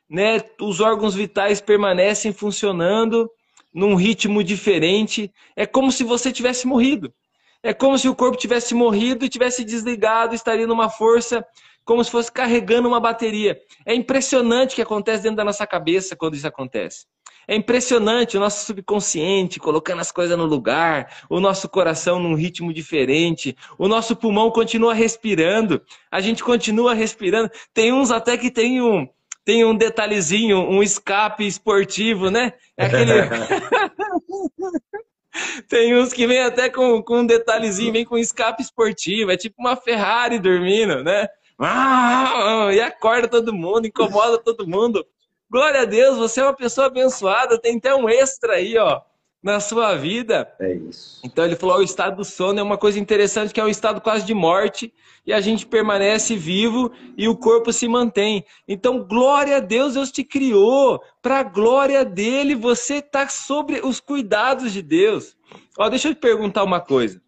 né? 0.10 0.42
Os 0.62 0.80
órgãos 0.80 1.14
vitais 1.14 1.60
permanecem 1.60 2.32
funcionando 2.32 3.30
num 3.74 3.96
ritmo 3.96 4.44
diferente. 4.44 5.32
É 5.56 5.66
como 5.66 5.92
se 5.92 6.04
você 6.04 6.32
tivesse 6.32 6.66
morrido. 6.66 7.14
É 7.62 7.74
como 7.74 7.98
se 7.98 8.08
o 8.08 8.16
corpo 8.16 8.38
tivesse 8.38 8.74
morrido 8.74 9.26
e 9.26 9.30
tivesse 9.30 9.64
desligado, 9.64 10.34
estaria 10.34 10.66
numa 10.66 10.90
força 10.90 11.46
como 11.88 12.04
se 12.04 12.12
fosse 12.12 12.30
carregando 12.30 12.88
uma 12.88 13.00
bateria. 13.00 13.58
É 13.86 13.96
impressionante 13.96 14.74
o 14.74 14.76
que 14.76 14.82
acontece 14.82 15.24
dentro 15.24 15.38
da 15.38 15.46
nossa 15.46 15.66
cabeça 15.66 16.18
quando 16.18 16.36
isso 16.36 16.46
acontece. 16.46 17.06
É 17.48 17.56
impressionante 17.56 18.36
o 18.36 18.42
nosso 18.42 18.66
subconsciente 18.66 19.58
colocando 19.58 20.02
as 20.02 20.12
coisas 20.12 20.38
no 20.38 20.46
lugar, 20.46 21.24
o 21.30 21.40
nosso 21.40 21.70
coração 21.70 22.20
num 22.20 22.36
ritmo 22.36 22.74
diferente, 22.74 23.56
o 23.80 23.88
nosso 23.88 24.18
pulmão 24.18 24.52
continua 24.52 24.94
respirando, 24.94 25.82
a 26.12 26.20
gente 26.20 26.44
continua 26.44 26.94
respirando. 26.94 27.50
Tem 27.74 27.94
uns 27.94 28.12
até 28.12 28.38
que 28.38 28.52
tem 28.52 28.82
um, 28.82 29.08
tem 29.46 29.64
um 29.64 29.74
detalhezinho, 29.74 30.58
um 30.58 30.84
escape 30.84 31.48
esportivo, 31.48 32.30
né? 32.30 32.52
É 32.76 32.86
aquele. 32.86 33.14
tem 35.70 35.96
uns 35.96 36.12
que 36.12 36.28
vem 36.28 36.42
até 36.42 36.70
com, 36.70 37.02
com 37.02 37.20
um 37.20 37.26
detalhezinho, 37.26 37.94
vem 37.94 38.04
com 38.04 38.18
escape 38.18 38.62
esportivo, 38.62 39.32
é 39.32 39.38
tipo 39.38 39.56
uma 39.58 39.78
Ferrari 39.78 40.38
dormindo, 40.38 41.02
né? 41.02 41.30
Ah, 41.60 42.70
e 42.72 42.80
acorda 42.80 43.28
todo 43.28 43.54
mundo, 43.54 43.88
incomoda 43.88 44.38
todo 44.38 44.68
mundo. 44.68 45.06
Glória 45.50 45.82
a 45.82 45.86
Deus, 45.86 46.18
você 46.18 46.42
é 46.42 46.44
uma 46.44 46.54
pessoa 46.54 46.88
abençoada, 46.88 47.58
tem 47.58 47.78
até 47.78 47.96
um 47.96 48.08
extra 48.08 48.54
aí, 48.54 48.78
ó, 48.78 49.02
na 49.42 49.60
sua 49.60 49.96
vida. 49.96 50.54
É 50.60 50.74
isso. 50.74 51.20
Então 51.24 51.46
ele 51.46 51.56
falou: 51.56 51.78
o 51.78 51.84
estado 51.84 52.18
do 52.18 52.26
sono 52.26 52.60
é 52.60 52.64
uma 52.64 52.78
coisa 52.78 53.00
interessante, 53.00 53.54
que 53.54 53.60
é 53.60 53.64
um 53.64 53.70
estado 53.70 54.02
quase 54.02 54.26
de 54.26 54.34
morte, 54.34 54.94
e 55.26 55.34
a 55.34 55.42
gente 55.42 55.66
permanece 55.66 56.36
vivo 56.36 56.92
e 57.18 57.28
o 57.28 57.36
corpo 57.36 57.74
se 57.74 57.88
mantém. 57.88 58.46
Então, 58.68 59.04
glória 59.04 59.58
a 59.58 59.60
Deus, 59.60 59.96
Deus 59.96 60.12
te 60.12 60.24
criou. 60.24 61.02
Para 61.22 61.40
a 61.40 61.44
glória 61.44 62.06
dele, 62.06 62.56
você 62.56 62.96
está 62.96 63.28
sobre 63.30 63.80
os 63.80 64.00
cuidados 64.00 64.72
de 64.74 64.82
Deus. 64.82 65.36
Ó, 65.78 65.90
deixa 65.90 66.10
eu 66.10 66.14
te 66.14 66.20
perguntar 66.20 66.64
uma 66.64 66.80
coisa. 66.80 67.22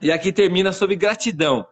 E 0.00 0.10
aqui 0.10 0.32
termina 0.32 0.72
sobre 0.72 0.96
gratidão. 0.96 1.66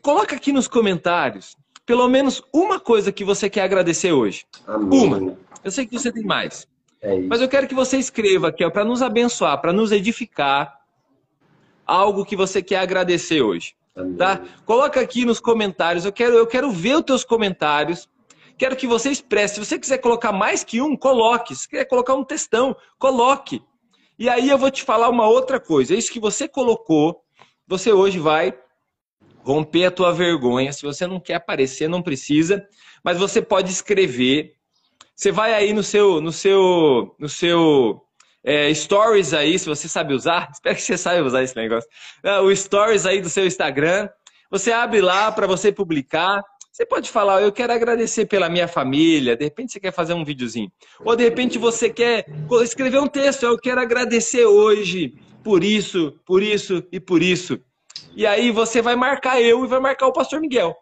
Coloca 0.00 0.36
aqui 0.36 0.52
nos 0.52 0.68
comentários 0.68 1.56
pelo 1.84 2.08
menos 2.08 2.42
uma 2.52 2.78
coisa 2.78 3.12
que 3.12 3.24
você 3.24 3.50
quer 3.50 3.62
agradecer 3.62 4.12
hoje. 4.12 4.46
Amém. 4.66 5.04
Uma. 5.04 5.36
Eu 5.64 5.70
sei 5.70 5.86
que 5.86 5.98
você 5.98 6.12
tem 6.12 6.24
mais. 6.24 6.66
É 7.00 7.18
mas 7.18 7.40
eu 7.40 7.48
quero 7.48 7.66
que 7.66 7.74
você 7.74 7.98
escreva 7.98 8.48
aqui, 8.48 8.68
para 8.70 8.84
nos 8.84 9.02
abençoar, 9.02 9.60
para 9.60 9.72
nos 9.72 9.90
edificar, 9.90 10.80
algo 11.84 12.24
que 12.24 12.36
você 12.36 12.62
quer 12.62 12.78
agradecer 12.78 13.42
hoje. 13.42 13.74
Amém. 13.96 14.14
Tá? 14.14 14.40
Coloca 14.64 15.00
aqui 15.00 15.24
nos 15.24 15.40
comentários. 15.40 16.04
Eu 16.04 16.12
quero, 16.12 16.34
eu 16.34 16.46
quero 16.46 16.70
ver 16.70 16.96
os 16.96 17.02
teus 17.02 17.24
comentários. 17.24 18.08
Quero 18.56 18.76
que 18.76 18.86
você 18.86 19.10
expresse. 19.10 19.54
Se 19.54 19.60
você 19.60 19.78
quiser 19.78 19.98
colocar 19.98 20.32
mais 20.32 20.62
que 20.62 20.80
um, 20.80 20.96
coloque. 20.96 21.54
Se 21.54 21.68
quiser 21.68 21.84
colocar 21.84 22.14
um 22.14 22.24
textão, 22.24 22.76
coloque. 22.98 23.62
E 24.18 24.28
aí 24.28 24.48
eu 24.48 24.56
vou 24.56 24.70
te 24.70 24.84
falar 24.84 25.08
uma 25.08 25.26
outra 25.26 25.58
coisa. 25.58 25.94
Isso 25.94 26.12
que 26.12 26.20
você 26.20 26.46
colocou, 26.46 27.24
você 27.66 27.92
hoje 27.92 28.20
vai 28.20 28.56
romper 29.42 29.86
a 29.86 29.90
tua 29.90 30.12
vergonha. 30.12 30.72
Se 30.72 30.82
você 30.82 31.06
não 31.06 31.20
quer 31.20 31.34
aparecer, 31.34 31.88
não 31.88 32.02
precisa, 32.02 32.64
mas 33.04 33.18
você 33.18 33.42
pode 33.42 33.70
escrever. 33.70 34.54
Você 35.14 35.30
vai 35.30 35.52
aí 35.52 35.72
no 35.72 35.82
seu, 35.82 36.20
no 36.20 36.32
seu, 36.32 37.14
no 37.18 37.28
seu 37.28 38.00
é, 38.44 38.72
stories 38.72 39.34
aí, 39.34 39.58
se 39.58 39.66
você 39.66 39.88
sabe 39.88 40.14
usar. 40.14 40.48
Espero 40.52 40.76
que 40.76 40.82
você 40.82 40.96
saiba 40.96 41.26
usar 41.26 41.42
esse 41.42 41.56
negócio. 41.56 41.88
É, 42.22 42.38
o 42.38 42.54
stories 42.54 43.06
aí 43.06 43.20
do 43.20 43.28
seu 43.28 43.46
Instagram. 43.46 44.08
Você 44.50 44.72
abre 44.72 45.00
lá 45.00 45.30
para 45.32 45.46
você 45.46 45.72
publicar. 45.72 46.42
Você 46.70 46.86
pode 46.86 47.10
falar, 47.10 47.42
eu 47.42 47.52
quero 47.52 47.72
agradecer 47.72 48.24
pela 48.26 48.48
minha 48.48 48.66
família. 48.66 49.36
De 49.36 49.44
repente 49.44 49.72
você 49.72 49.80
quer 49.80 49.92
fazer 49.92 50.14
um 50.14 50.24
videozinho. 50.24 50.72
Ou 51.04 51.14
de 51.14 51.24
repente 51.24 51.58
você 51.58 51.90
quer 51.90 52.24
escrever 52.62 52.98
um 52.98 53.06
texto. 53.06 53.42
Eu 53.42 53.58
quero 53.58 53.80
agradecer 53.80 54.46
hoje 54.46 55.14
por 55.44 55.62
isso, 55.62 56.18
por 56.24 56.42
isso 56.42 56.82
e 56.90 56.98
por 56.98 57.22
isso. 57.22 57.60
E 58.14 58.26
aí 58.26 58.50
você 58.50 58.82
vai 58.82 58.94
marcar 58.94 59.40
eu 59.40 59.64
e 59.64 59.68
vai 59.68 59.80
marcar 59.80 60.06
o 60.06 60.12
pastor 60.12 60.40
Miguel. 60.40 60.76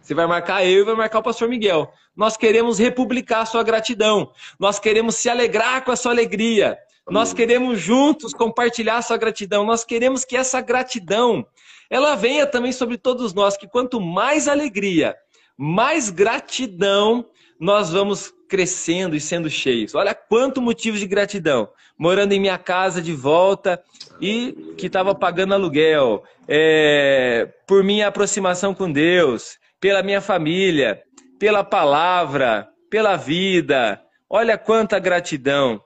Você 0.00 0.14
vai 0.14 0.26
marcar 0.26 0.64
eu 0.64 0.82
e 0.82 0.84
vai 0.84 0.94
marcar 0.94 1.18
o 1.18 1.22
pastor 1.22 1.48
Miguel. 1.48 1.92
Nós 2.14 2.36
queremos 2.36 2.78
republicar 2.78 3.42
a 3.42 3.46
sua 3.46 3.64
gratidão. 3.64 4.30
Nós 4.58 4.78
queremos 4.78 5.16
se 5.16 5.28
alegrar 5.28 5.84
com 5.84 5.90
a 5.90 5.96
sua 5.96 6.12
alegria. 6.12 6.78
Nós 7.08 7.32
queremos 7.32 7.80
juntos 7.80 8.32
compartilhar 8.32 8.98
a 8.98 9.02
sua 9.02 9.16
gratidão. 9.16 9.64
Nós 9.64 9.84
queremos 9.84 10.24
que 10.24 10.36
essa 10.36 10.60
gratidão 10.60 11.44
ela 11.90 12.14
venha 12.14 12.46
também 12.46 12.72
sobre 12.72 12.96
todos 12.98 13.32
nós, 13.32 13.56
que 13.56 13.68
quanto 13.68 14.00
mais 14.00 14.48
alegria, 14.48 15.16
mais 15.56 16.10
gratidão 16.10 17.26
nós 17.58 17.90
vamos 17.90 18.32
crescendo 18.48 19.16
e 19.16 19.20
sendo 19.20 19.50
cheios. 19.50 19.94
Olha 19.94 20.14
quanto 20.14 20.60
motivos 20.62 21.00
de 21.00 21.06
gratidão. 21.06 21.68
Morando 21.98 22.32
em 22.32 22.40
minha 22.40 22.58
casa 22.58 23.00
de 23.00 23.12
volta 23.12 23.82
e 24.20 24.74
que 24.76 24.86
estava 24.86 25.14
pagando 25.14 25.54
aluguel, 25.54 26.22
é, 26.46 27.48
por 27.66 27.82
minha 27.82 28.08
aproximação 28.08 28.74
com 28.74 28.90
Deus, 28.90 29.58
pela 29.80 30.02
minha 30.02 30.20
família, 30.20 31.02
pela 31.38 31.64
palavra, 31.64 32.68
pela 32.90 33.16
vida. 33.16 34.00
Olha 34.28 34.58
quanta 34.58 34.98
gratidão. 34.98 35.82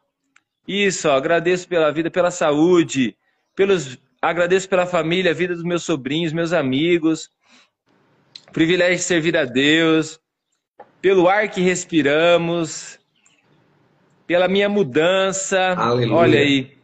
Isso, 0.67 1.09
ó, 1.09 1.13
agradeço 1.13 1.69
pela 1.69 1.91
vida, 1.93 2.11
pela 2.11 2.31
saúde, 2.31 3.17
pelos, 3.57 3.99
agradeço 4.21 4.69
pela 4.69 4.87
família, 4.87 5.31
a 5.31 5.35
vida 5.35 5.55
dos 5.55 5.65
meus 5.65 5.85
sobrinhos, 5.85 6.33
meus 6.33 6.53
amigos. 6.53 7.31
Privilégio 8.53 8.97
de 8.97 9.03
servir 9.03 9.37
a 9.37 9.45
Deus 9.45 10.21
pelo 11.01 11.29
ar 11.29 11.49
que 11.49 11.61
respiramos, 11.61 12.99
pela 14.27 14.49
minha 14.49 14.69
mudança, 14.69 15.75
Aleluia. 15.75 16.17
olha 16.17 16.39
aí, 16.41 16.77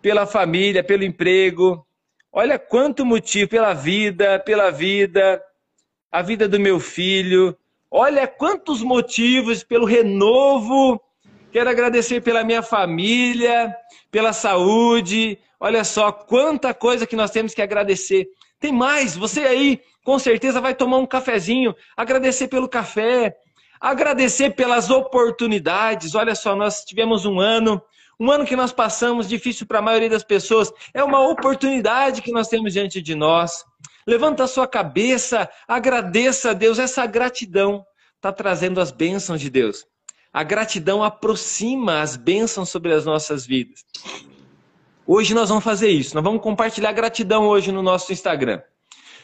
pela 0.00 0.26
família, 0.26 0.82
pelo 0.82 1.04
emprego. 1.04 1.86
Olha 2.32 2.58
quanto 2.58 3.04
motivo, 3.04 3.50
pela 3.50 3.72
vida, 3.74 4.38
pela 4.38 4.70
vida, 4.70 5.42
a 6.10 6.22
vida 6.22 6.48
do 6.48 6.60
meu 6.60 6.78
filho. 6.78 7.56
Olha 7.90 8.26
quantos 8.26 8.82
motivos 8.82 9.62
pelo 9.64 9.86
renovo 9.86 11.00
quero 11.56 11.70
agradecer 11.70 12.20
pela 12.20 12.44
minha 12.44 12.62
família, 12.62 13.74
pela 14.10 14.30
saúde. 14.34 15.38
Olha 15.58 15.84
só 15.84 16.12
quanta 16.12 16.74
coisa 16.74 17.06
que 17.06 17.16
nós 17.16 17.30
temos 17.30 17.54
que 17.54 17.62
agradecer. 17.62 18.28
Tem 18.58 18.72
mais, 18.72 19.16
você 19.16 19.40
aí 19.40 19.80
com 20.04 20.18
certeza 20.18 20.60
vai 20.60 20.74
tomar 20.74 20.98
um 20.98 21.06
cafezinho, 21.06 21.74
agradecer 21.96 22.48
pelo 22.48 22.68
café, 22.68 23.36
agradecer 23.80 24.50
pelas 24.50 24.88
oportunidades. 24.88 26.14
Olha 26.14 26.34
só, 26.34 26.54
nós 26.54 26.84
tivemos 26.84 27.26
um 27.26 27.40
ano, 27.40 27.82
um 28.18 28.30
ano 28.30 28.46
que 28.46 28.56
nós 28.56 28.72
passamos 28.72 29.28
difícil 29.28 29.66
para 29.66 29.80
a 29.80 29.82
maioria 29.82 30.08
das 30.08 30.24
pessoas. 30.24 30.72
É 30.94 31.02
uma 31.02 31.20
oportunidade 31.28 32.22
que 32.22 32.32
nós 32.32 32.48
temos 32.48 32.72
diante 32.72 33.02
de 33.02 33.14
nós. 33.14 33.64
Levanta 34.06 34.44
a 34.44 34.48
sua 34.48 34.66
cabeça, 34.66 35.50
agradeça 35.66 36.50
a 36.50 36.54
Deus. 36.54 36.78
Essa 36.78 37.04
gratidão 37.04 37.84
está 38.14 38.32
trazendo 38.32 38.80
as 38.80 38.90
bênçãos 38.90 39.40
de 39.40 39.50
Deus. 39.50 39.84
A 40.32 40.42
gratidão 40.42 41.02
aproxima 41.02 42.00
as 42.00 42.16
bênçãos 42.16 42.68
sobre 42.68 42.92
as 42.92 43.04
nossas 43.04 43.44
vidas. 43.46 43.84
Hoje 45.08 45.34
nós 45.34 45.48
vamos 45.48 45.62
fazer 45.62 45.88
isso. 45.88 46.16
Nós 46.16 46.24
vamos 46.24 46.42
compartilhar 46.42 46.90
gratidão 46.90 47.46
hoje 47.46 47.70
no 47.70 47.80
nosso 47.80 48.12
Instagram. 48.12 48.60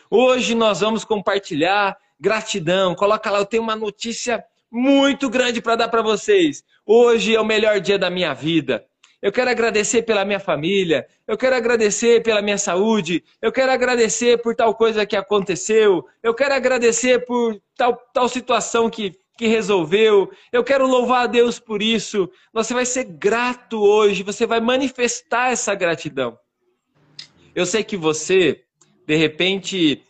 Hoje 0.08 0.54
nós 0.54 0.78
vamos 0.78 1.04
compartilhar 1.04 1.96
gratidão. 2.20 2.94
Coloca 2.94 3.28
lá, 3.28 3.40
eu 3.40 3.46
tenho 3.46 3.64
uma 3.64 3.74
notícia 3.74 4.44
muito 4.70 5.28
grande 5.28 5.60
para 5.60 5.74
dar 5.74 5.88
para 5.88 6.00
vocês. 6.00 6.62
Hoje 6.86 7.34
é 7.34 7.40
o 7.40 7.44
melhor 7.44 7.80
dia 7.80 7.98
da 7.98 8.08
minha 8.08 8.32
vida. 8.32 8.86
Eu 9.20 9.32
quero 9.32 9.50
agradecer 9.50 10.02
pela 10.02 10.24
minha 10.24 10.40
família, 10.40 11.06
eu 11.28 11.36
quero 11.36 11.54
agradecer 11.54 12.22
pela 12.24 12.42
minha 12.42 12.58
saúde, 12.58 13.22
eu 13.40 13.52
quero 13.52 13.70
agradecer 13.70 14.42
por 14.42 14.52
tal 14.52 14.74
coisa 14.74 15.06
que 15.06 15.14
aconteceu, 15.14 16.04
eu 16.20 16.34
quero 16.34 16.54
agradecer 16.54 17.24
por 17.24 17.56
tal, 17.76 17.96
tal 18.12 18.28
situação 18.28 18.90
que, 18.90 19.16
que 19.36 19.46
resolveu, 19.46 20.30
eu 20.52 20.62
quero 20.62 20.86
louvar 20.86 21.24
a 21.24 21.26
Deus 21.26 21.58
por 21.58 21.82
isso. 21.82 22.30
Você 22.52 22.74
vai 22.74 22.86
ser 22.86 23.04
grato 23.04 23.80
hoje, 23.80 24.22
você 24.22 24.46
vai 24.46 24.60
manifestar 24.60 25.50
essa 25.52 25.74
gratidão. 25.74 26.38
Eu 27.54 27.66
sei 27.66 27.84
que 27.84 27.96
você, 27.96 28.62
de 29.06 29.16
repente, 29.16 30.02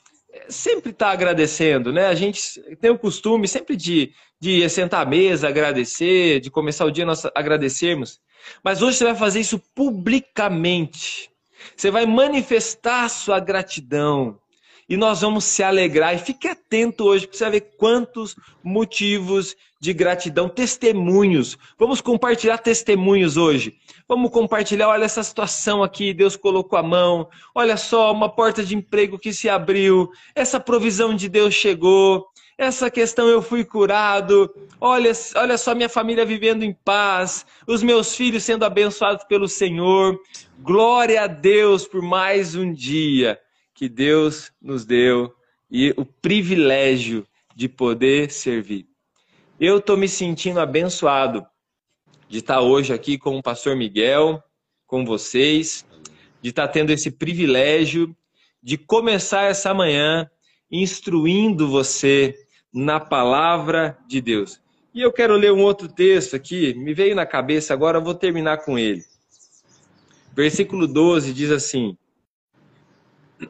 sempre 0.48 0.90
está 0.90 1.10
agradecendo, 1.10 1.92
né? 1.92 2.06
A 2.06 2.14
gente 2.14 2.60
tem 2.80 2.90
o 2.90 2.98
costume 2.98 3.48
sempre 3.48 3.76
de, 3.76 4.12
de 4.40 4.68
sentar 4.68 5.06
à 5.06 5.08
mesa, 5.08 5.48
agradecer, 5.48 6.40
de 6.40 6.50
começar 6.50 6.84
o 6.84 6.90
dia 6.90 7.04
nós 7.04 7.24
agradecermos. 7.34 8.20
Mas 8.62 8.82
hoje 8.82 8.98
você 8.98 9.04
vai 9.04 9.14
fazer 9.14 9.40
isso 9.40 9.58
publicamente. 9.74 11.30
Você 11.76 11.90
vai 11.90 12.06
manifestar 12.06 13.08
sua 13.08 13.38
gratidão. 13.38 14.38
E 14.92 14.96
nós 14.98 15.22
vamos 15.22 15.44
se 15.44 15.62
alegrar. 15.62 16.14
E 16.14 16.18
fique 16.18 16.46
atento 16.46 17.04
hoje, 17.04 17.26
para 17.26 17.38
você 17.38 17.48
ver 17.48 17.60
quantos 17.78 18.36
motivos 18.62 19.56
de 19.80 19.90
gratidão, 19.94 20.50
testemunhos. 20.50 21.56
Vamos 21.78 22.02
compartilhar 22.02 22.58
testemunhos 22.58 23.38
hoje. 23.38 23.74
Vamos 24.06 24.30
compartilhar, 24.30 24.88
olha 24.88 25.06
essa 25.06 25.22
situação 25.22 25.82
aqui, 25.82 26.12
Deus 26.12 26.36
colocou 26.36 26.78
a 26.78 26.82
mão. 26.82 27.26
Olha 27.54 27.78
só, 27.78 28.12
uma 28.12 28.28
porta 28.28 28.62
de 28.62 28.76
emprego 28.76 29.18
que 29.18 29.32
se 29.32 29.48
abriu. 29.48 30.10
Essa 30.34 30.60
provisão 30.60 31.16
de 31.16 31.26
Deus 31.26 31.54
chegou 31.54 32.26
essa 32.58 32.90
questão 32.90 33.28
eu 33.28 33.40
fui 33.40 33.64
curado, 33.64 34.54
olha, 34.78 35.10
olha 35.36 35.56
só 35.56 35.74
minha 35.74 35.88
família 35.88 36.24
vivendo 36.24 36.62
em 36.62 36.72
paz, 36.84 37.46
os 37.66 37.82
meus 37.82 38.14
filhos 38.14 38.44
sendo 38.44 38.66
abençoados 38.66 39.24
pelo 39.24 39.48
Senhor. 39.48 40.20
Glória 40.58 41.22
a 41.22 41.26
Deus 41.26 41.86
por 41.88 42.02
mais 42.02 42.54
um 42.54 42.70
dia 42.70 43.40
que 43.82 43.88
Deus 43.88 44.52
nos 44.62 44.84
deu 44.84 45.34
e 45.68 45.92
o 45.96 46.04
privilégio 46.04 47.26
de 47.52 47.68
poder 47.68 48.30
servir. 48.30 48.86
Eu 49.58 49.78
estou 49.78 49.96
me 49.96 50.08
sentindo 50.08 50.60
abençoado 50.60 51.44
de 52.28 52.38
estar 52.38 52.60
hoje 52.60 52.92
aqui 52.92 53.18
com 53.18 53.36
o 53.36 53.42
pastor 53.42 53.74
Miguel, 53.74 54.40
com 54.86 55.04
vocês, 55.04 55.84
de 56.40 56.50
estar 56.50 56.68
tendo 56.68 56.90
esse 56.90 57.10
privilégio 57.10 58.16
de 58.62 58.78
começar 58.78 59.50
essa 59.50 59.74
manhã 59.74 60.30
instruindo 60.70 61.68
você 61.68 62.36
na 62.72 63.00
palavra 63.00 63.98
de 64.06 64.20
Deus. 64.20 64.60
E 64.94 65.00
eu 65.00 65.12
quero 65.12 65.34
ler 65.34 65.50
um 65.52 65.64
outro 65.64 65.88
texto 65.88 66.36
aqui, 66.36 66.72
me 66.74 66.94
veio 66.94 67.16
na 67.16 67.26
cabeça 67.26 67.74
agora, 67.74 67.98
vou 67.98 68.14
terminar 68.14 68.58
com 68.58 68.78
ele. 68.78 69.02
Versículo 70.36 70.86
12 70.86 71.32
diz 71.32 71.50
assim, 71.50 71.98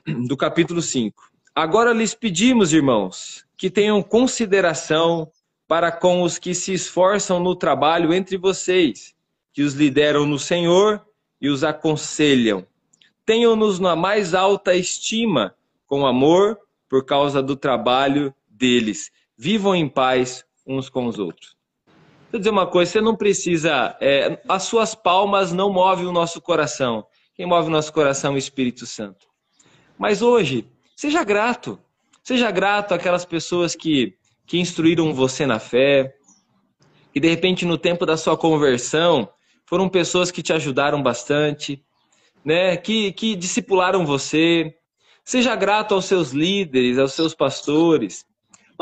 do 0.26 0.36
capítulo 0.36 0.80
5: 0.80 1.22
Agora 1.54 1.92
lhes 1.92 2.14
pedimos, 2.14 2.72
irmãos, 2.72 3.44
que 3.56 3.70
tenham 3.70 4.02
consideração 4.02 5.30
para 5.68 5.90
com 5.90 6.22
os 6.22 6.38
que 6.38 6.54
se 6.54 6.72
esforçam 6.72 7.40
no 7.40 7.54
trabalho 7.54 8.12
entre 8.12 8.36
vocês, 8.36 9.14
que 9.52 9.62
os 9.62 9.74
lideram 9.74 10.26
no 10.26 10.38
Senhor 10.38 11.04
e 11.40 11.48
os 11.48 11.64
aconselham. 11.64 12.66
Tenham-nos 13.24 13.78
na 13.78 13.94
mais 13.94 14.34
alta 14.34 14.74
estima, 14.74 15.54
com 15.86 16.06
amor, 16.06 16.58
por 16.88 17.04
causa 17.04 17.42
do 17.42 17.56
trabalho 17.56 18.34
deles. 18.48 19.10
Vivam 19.36 19.74
em 19.74 19.88
paz 19.88 20.44
uns 20.66 20.88
com 20.88 21.06
os 21.06 21.18
outros. 21.18 21.56
Vou 22.30 22.38
dizer 22.38 22.50
uma 22.50 22.66
coisa, 22.66 22.92
você 22.92 23.00
não 23.00 23.16
precisa. 23.16 23.96
É, 24.00 24.40
as 24.48 24.64
suas 24.64 24.94
palmas 24.94 25.52
não 25.52 25.72
movem 25.72 26.06
o 26.06 26.12
nosso 26.12 26.40
coração. 26.40 27.06
Quem 27.34 27.46
move 27.46 27.68
o 27.68 27.70
nosso 27.70 27.92
coração 27.92 28.32
é 28.32 28.34
o 28.34 28.38
Espírito 28.38 28.86
Santo. 28.86 29.31
Mas 29.98 30.22
hoje, 30.22 30.66
seja 30.96 31.24
grato. 31.24 31.78
Seja 32.22 32.50
grato 32.50 32.94
àquelas 32.94 33.24
pessoas 33.24 33.74
que, 33.74 34.14
que 34.46 34.58
instruíram 34.58 35.12
você 35.12 35.44
na 35.46 35.58
fé, 35.58 36.14
que 37.12 37.18
de 37.18 37.28
repente 37.28 37.64
no 37.64 37.76
tempo 37.76 38.06
da 38.06 38.16
sua 38.16 38.36
conversão 38.36 39.28
foram 39.66 39.88
pessoas 39.88 40.30
que 40.30 40.42
te 40.42 40.52
ajudaram 40.52 41.02
bastante, 41.02 41.82
né? 42.44 42.76
que, 42.76 43.12
que 43.12 43.34
discipularam 43.34 44.06
você. 44.06 44.74
Seja 45.24 45.56
grato 45.56 45.94
aos 45.94 46.04
seus 46.04 46.30
líderes, 46.30 46.98
aos 46.98 47.12
seus 47.12 47.34
pastores, 47.34 48.24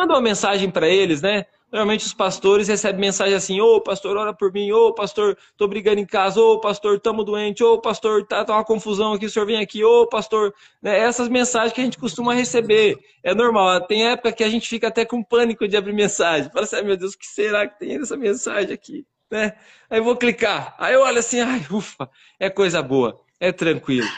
Manda 0.00 0.14
uma 0.14 0.20
mensagem 0.22 0.70
para 0.70 0.88
eles, 0.88 1.20
né? 1.20 1.44
Normalmente 1.70 2.04
os 2.04 2.12
pastores 2.12 2.66
recebem 2.66 3.00
mensagem 3.00 3.34
assim: 3.34 3.60
Ô 3.60 3.80
pastor, 3.80 4.16
ora 4.16 4.34
por 4.34 4.52
mim. 4.52 4.72
Ô 4.72 4.92
pastor, 4.92 5.38
tô 5.56 5.68
brigando 5.68 6.00
em 6.00 6.06
casa. 6.06 6.40
Ô 6.40 6.58
pastor, 6.58 6.98
tamo 6.98 7.22
doente. 7.22 7.62
Ô 7.62 7.78
pastor, 7.80 8.26
tá, 8.26 8.44
tá 8.44 8.54
uma 8.54 8.64
confusão 8.64 9.12
aqui. 9.12 9.26
O 9.26 9.30
senhor 9.30 9.46
vem 9.46 9.58
aqui. 9.58 9.84
Ô 9.84 10.06
pastor. 10.06 10.52
Né? 10.82 10.98
Essas 10.98 11.28
mensagens 11.28 11.72
que 11.72 11.80
a 11.80 11.84
gente 11.84 11.98
costuma 11.98 12.34
receber. 12.34 12.98
É 13.22 13.34
normal. 13.34 13.80
Tem 13.82 14.08
época 14.08 14.32
que 14.32 14.42
a 14.42 14.48
gente 14.48 14.68
fica 14.68 14.88
até 14.88 15.04
com 15.04 15.22
pânico 15.22 15.68
de 15.68 15.76
abrir 15.76 15.92
mensagem. 15.92 16.50
Fala 16.50 16.64
assim: 16.64 16.82
meu 16.82 16.96
Deus, 16.96 17.14
o 17.14 17.18
que 17.18 17.26
será 17.26 17.66
que 17.68 17.78
tem 17.78 17.98
nessa 17.98 18.16
mensagem 18.16 18.72
aqui? 18.72 19.06
Né? 19.30 19.52
Aí 19.88 20.00
eu 20.00 20.04
vou 20.04 20.16
clicar. 20.16 20.74
Aí 20.76 20.94
eu 20.94 21.02
olho 21.02 21.18
assim: 21.18 21.40
ai, 21.40 21.64
ufa, 21.70 22.10
é 22.38 22.50
coisa 22.50 22.82
boa. 22.82 23.20
É 23.38 23.52
tranquilo. 23.52 24.08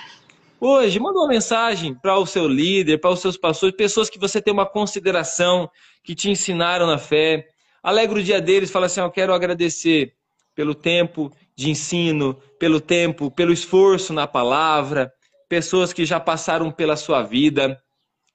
Hoje, 0.65 1.01
manda 1.01 1.19
uma 1.19 1.27
mensagem 1.27 1.93
para 1.93 2.17
o 2.17 2.25
seu 2.25 2.47
líder, 2.47 2.99
para 2.99 3.11
os 3.11 3.19
seus 3.19 3.37
pastores, 3.37 3.75
pessoas 3.75 4.09
que 4.09 4.17
você 4.17 4.41
tem 4.41 4.55
uma 4.55 4.65
consideração, 4.65 5.69
que 6.05 6.15
te 6.15 6.31
ensinaram 6.31 6.87
na 6.87 6.99
fé. 6.99 7.49
Alegra 7.83 8.21
o 8.21 8.23
dia 8.23 8.41
deles, 8.41 8.71
fala 8.71 8.87
assim: 8.87 9.01
Eu 9.01 9.11
quero 9.11 9.35
agradecer 9.35 10.15
pelo 10.55 10.73
tempo 10.73 11.33
de 11.57 11.69
ensino, 11.69 12.35
pelo 12.61 12.81
tempo, 12.81 13.29
pelo 13.29 13.53
esforço 13.53 14.13
na 14.13 14.25
palavra, 14.29 15.13
pessoas 15.49 15.93
que 15.93 16.05
já 16.05 16.21
passaram 16.21 16.71
pela 16.71 16.95
sua 16.95 17.25
vida, 17.25 17.77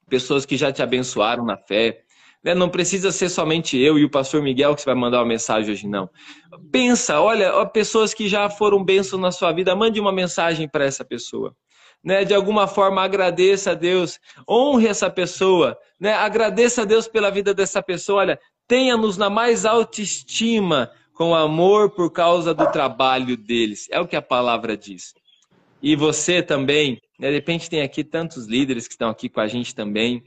pessoas 0.10 0.46
que 0.46 0.58
já 0.58 0.70
te 0.70 0.84
abençoaram 0.84 1.46
na 1.46 1.56
fé. 1.56 2.02
Né? 2.44 2.54
Não 2.54 2.68
precisa 2.68 3.10
ser 3.10 3.30
somente 3.30 3.78
eu 3.78 3.98
e 3.98 4.04
o 4.04 4.12
pastor 4.12 4.42
Miguel 4.42 4.76
que 4.76 4.82
você 4.82 4.86
vai 4.88 4.96
mandar 4.96 5.20
uma 5.20 5.28
mensagem 5.28 5.72
hoje, 5.72 5.88
não. 5.88 6.10
Pensa, 6.74 7.22
olha, 7.22 7.66
pessoas 7.68 8.14
que 8.14 8.28
já 8.28 8.50
foram 8.50 8.84
bênçãos 8.84 9.22
na 9.22 9.32
sua 9.32 9.54
vida, 9.54 9.74
mande 9.78 9.98
uma 9.98 10.12
mensagem 10.12 10.68
para 10.68 10.84
essa 10.84 11.06
pessoa 11.06 11.56
né, 12.08 12.24
de 12.24 12.34
alguma 12.34 12.68
forma 12.68 13.04
agradeça 13.04 13.72
a 13.72 13.74
Deus, 13.74 14.18
honre 14.50 14.88
essa 14.88 15.10
pessoa, 15.10 15.78
né, 16.00 16.14
agradeça 16.14 16.84
a 16.84 16.86
Deus 16.86 17.06
pela 17.06 17.30
vida 17.30 17.54
dessa 17.54 17.84
pessoa. 17.84 18.22
Olha, 18.22 18.40
tenha-nos 18.66 19.18
na 19.18 19.30
mais 19.30 19.66
alta 19.66 20.02
estima 20.02 20.90
com 21.14 21.36
amor 21.36 21.90
por 21.90 22.10
causa 22.10 22.54
do 22.54 22.66
trabalho 22.72 23.36
deles. 23.36 23.90
É 23.92 24.00
o 24.00 24.08
que 24.08 24.16
a 24.16 24.22
palavra 24.22 24.78
diz. 24.78 25.14
E 25.84 25.98
você 25.98 26.42
também, 26.42 27.02
né, 27.20 27.28
de 27.28 27.36
repente 27.36 27.70
tem 27.70 27.82
aqui 27.82 28.06
tantos 28.06 28.46
líderes 28.46 28.88
que 28.88 28.94
estão 28.94 29.10
aqui 29.10 29.28
com 29.28 29.42
a 29.42 29.48
gente 29.48 29.76
também, 29.76 30.24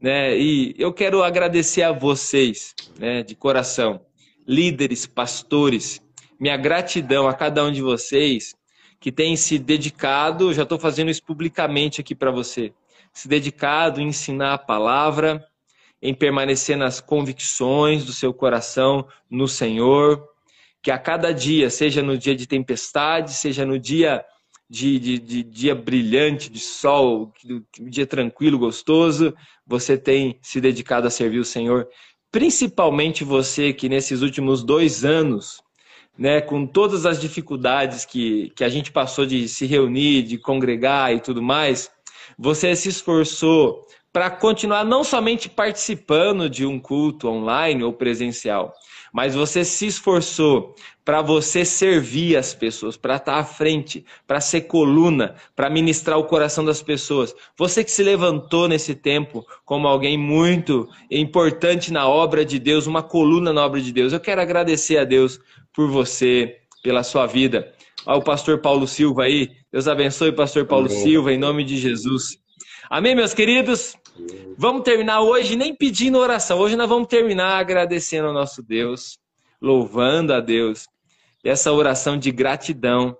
né, 0.00 0.34
e 0.34 0.74
eu 0.78 0.94
quero 0.94 1.22
agradecer 1.22 1.82
a 1.82 1.92
vocês, 1.92 2.74
né, 2.98 3.22
de 3.22 3.34
coração, 3.34 4.00
líderes, 4.46 5.04
pastores, 5.04 6.00
minha 6.40 6.56
gratidão 6.56 7.28
a 7.28 7.34
cada 7.34 7.62
um 7.62 7.70
de 7.70 7.82
vocês 7.82 8.54
que 9.00 9.12
tem 9.12 9.36
se 9.36 9.58
dedicado, 9.58 10.52
já 10.52 10.62
estou 10.64 10.78
fazendo 10.78 11.10
isso 11.10 11.22
publicamente 11.22 12.00
aqui 12.00 12.14
para 12.14 12.30
você, 12.30 12.72
se 13.12 13.28
dedicado 13.28 14.00
em 14.00 14.08
ensinar 14.08 14.54
a 14.54 14.58
palavra, 14.58 15.46
em 16.00 16.14
permanecer 16.14 16.76
nas 16.76 17.00
convicções 17.00 18.04
do 18.04 18.12
seu 18.12 18.32
coração 18.32 19.06
no 19.30 19.48
Senhor, 19.48 20.24
que 20.82 20.90
a 20.90 20.98
cada 20.98 21.32
dia, 21.32 21.70
seja 21.70 22.02
no 22.02 22.16
dia 22.16 22.34
de 22.34 22.46
tempestade, 22.46 23.34
seja 23.34 23.66
no 23.66 23.78
dia 23.78 24.24
de, 24.70 24.98
de, 24.98 25.18
de 25.18 25.42
dia 25.42 25.74
brilhante, 25.74 26.50
de 26.50 26.60
sol, 26.60 27.32
dia 27.80 28.06
tranquilo, 28.06 28.58
gostoso, 28.58 29.34
você 29.66 29.96
tem 29.96 30.38
se 30.42 30.60
dedicado 30.60 31.06
a 31.06 31.10
servir 31.10 31.38
o 31.38 31.44
Senhor. 31.44 31.88
Principalmente 32.30 33.24
você 33.24 33.72
que 33.72 33.88
nesses 33.88 34.22
últimos 34.22 34.62
dois 34.62 35.04
anos 35.04 35.62
né, 36.18 36.40
com 36.40 36.66
todas 36.66 37.06
as 37.06 37.20
dificuldades 37.20 38.04
que, 38.04 38.50
que 38.56 38.64
a 38.64 38.68
gente 38.68 38.90
passou 38.90 39.24
de 39.24 39.48
se 39.48 39.66
reunir, 39.66 40.22
de 40.22 40.36
congregar 40.36 41.14
e 41.14 41.20
tudo 41.20 41.40
mais, 41.40 41.90
você 42.36 42.74
se 42.74 42.88
esforçou 42.88 43.86
para 44.12 44.28
continuar 44.28 44.84
não 44.84 45.04
somente 45.04 45.48
participando 45.48 46.50
de 46.50 46.66
um 46.66 46.80
culto 46.80 47.28
online 47.28 47.84
ou 47.84 47.92
presencial, 47.92 48.72
mas 49.18 49.34
você 49.34 49.64
se 49.64 49.84
esforçou 49.84 50.76
para 51.04 51.20
você 51.20 51.64
servir 51.64 52.36
as 52.36 52.54
pessoas, 52.54 52.96
para 52.96 53.16
estar 53.16 53.32
tá 53.32 53.38
à 53.40 53.44
frente, 53.44 54.04
para 54.28 54.40
ser 54.40 54.60
coluna, 54.60 55.34
para 55.56 55.68
ministrar 55.68 56.16
o 56.20 56.26
coração 56.26 56.64
das 56.64 56.84
pessoas. 56.84 57.34
Você 57.56 57.82
que 57.82 57.90
se 57.90 58.04
levantou 58.04 58.68
nesse 58.68 58.94
tempo 58.94 59.44
como 59.64 59.88
alguém 59.88 60.16
muito 60.16 60.88
importante 61.10 61.92
na 61.92 62.06
obra 62.06 62.44
de 62.44 62.60
Deus, 62.60 62.86
uma 62.86 63.02
coluna 63.02 63.52
na 63.52 63.66
obra 63.66 63.80
de 63.80 63.90
Deus. 63.92 64.12
Eu 64.12 64.20
quero 64.20 64.40
agradecer 64.40 64.98
a 64.98 65.04
Deus 65.04 65.40
por 65.74 65.90
você, 65.90 66.58
pela 66.80 67.02
sua 67.02 67.26
vida. 67.26 67.72
Olha 68.06 68.18
o 68.18 68.22
pastor 68.22 68.60
Paulo 68.60 68.86
Silva 68.86 69.24
aí. 69.24 69.50
Deus 69.72 69.88
abençoe, 69.88 70.30
pastor 70.30 70.64
Paulo 70.64 70.86
Amém. 70.86 71.02
Silva, 71.02 71.32
em 71.32 71.38
nome 71.38 71.64
de 71.64 71.76
Jesus. 71.76 72.38
Amém, 72.90 73.14
meus 73.14 73.34
queridos? 73.34 73.94
Vamos 74.56 74.82
terminar 74.82 75.20
hoje 75.20 75.56
nem 75.56 75.74
pedindo 75.74 76.16
oração. 76.16 76.58
Hoje 76.58 76.74
nós 76.74 76.88
vamos 76.88 77.06
terminar 77.06 77.58
agradecendo 77.58 78.28
ao 78.28 78.32
nosso 78.32 78.62
Deus, 78.62 79.18
louvando 79.60 80.32
a 80.32 80.40
Deus. 80.40 80.86
Essa 81.44 81.70
oração 81.70 82.16
de 82.16 82.30
gratidão, 82.30 83.14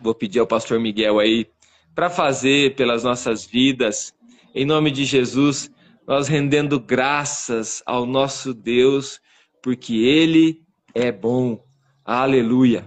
vou 0.00 0.14
pedir 0.14 0.38
ao 0.38 0.46
pastor 0.46 0.78
Miguel 0.78 1.18
aí 1.18 1.48
para 1.96 2.08
fazer 2.08 2.76
pelas 2.76 3.02
nossas 3.02 3.44
vidas. 3.44 4.14
Em 4.54 4.64
nome 4.64 4.92
de 4.92 5.04
Jesus, 5.04 5.68
nós 6.06 6.28
rendendo 6.28 6.78
graças 6.78 7.82
ao 7.84 8.06
nosso 8.06 8.54
Deus, 8.54 9.20
porque 9.60 9.94
ele 9.96 10.62
é 10.94 11.10
bom. 11.10 11.60
Aleluia. 12.04 12.86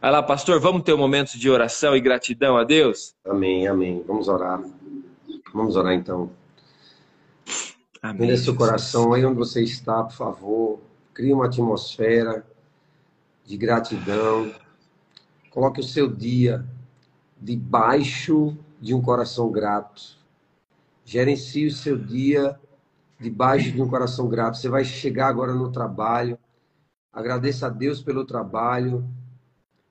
Vai 0.00 0.10
lá, 0.10 0.22
pastor, 0.22 0.58
vamos 0.58 0.84
ter 0.84 0.94
um 0.94 0.98
momento 0.98 1.38
de 1.38 1.50
oração 1.50 1.94
e 1.94 2.00
gratidão 2.00 2.56
a 2.56 2.64
Deus? 2.64 3.14
Amém, 3.26 3.68
amém. 3.68 4.02
Vamos 4.06 4.26
orar. 4.26 4.62
Vamos 5.52 5.76
orar 5.76 5.94
então. 5.94 6.30
Amém. 8.02 8.36
seu 8.36 8.54
coração 8.56 9.12
aí 9.12 9.24
onde 9.24 9.36
você 9.36 9.62
está, 9.62 10.02
por 10.04 10.14
favor. 10.14 10.80
Crie 11.12 11.32
uma 11.32 11.46
atmosfera 11.46 12.46
de 13.44 13.56
gratidão. 13.56 14.54
Coloque 15.50 15.80
o 15.80 15.84
seu 15.84 16.08
dia 16.08 16.64
debaixo 17.38 18.56
de 18.80 18.94
um 18.94 19.02
coração 19.02 19.50
grato. 19.50 20.18
Gerencie 21.04 21.66
o 21.66 21.72
seu 21.72 21.98
dia 21.98 22.58
debaixo 23.18 23.72
de 23.72 23.82
um 23.82 23.88
coração 23.88 24.28
grato. 24.28 24.56
Você 24.56 24.68
vai 24.68 24.84
chegar 24.84 25.28
agora 25.28 25.52
no 25.52 25.70
trabalho. 25.70 26.38
Agradeça 27.12 27.66
a 27.66 27.70
Deus 27.70 28.00
pelo 28.00 28.24
trabalho. 28.24 29.04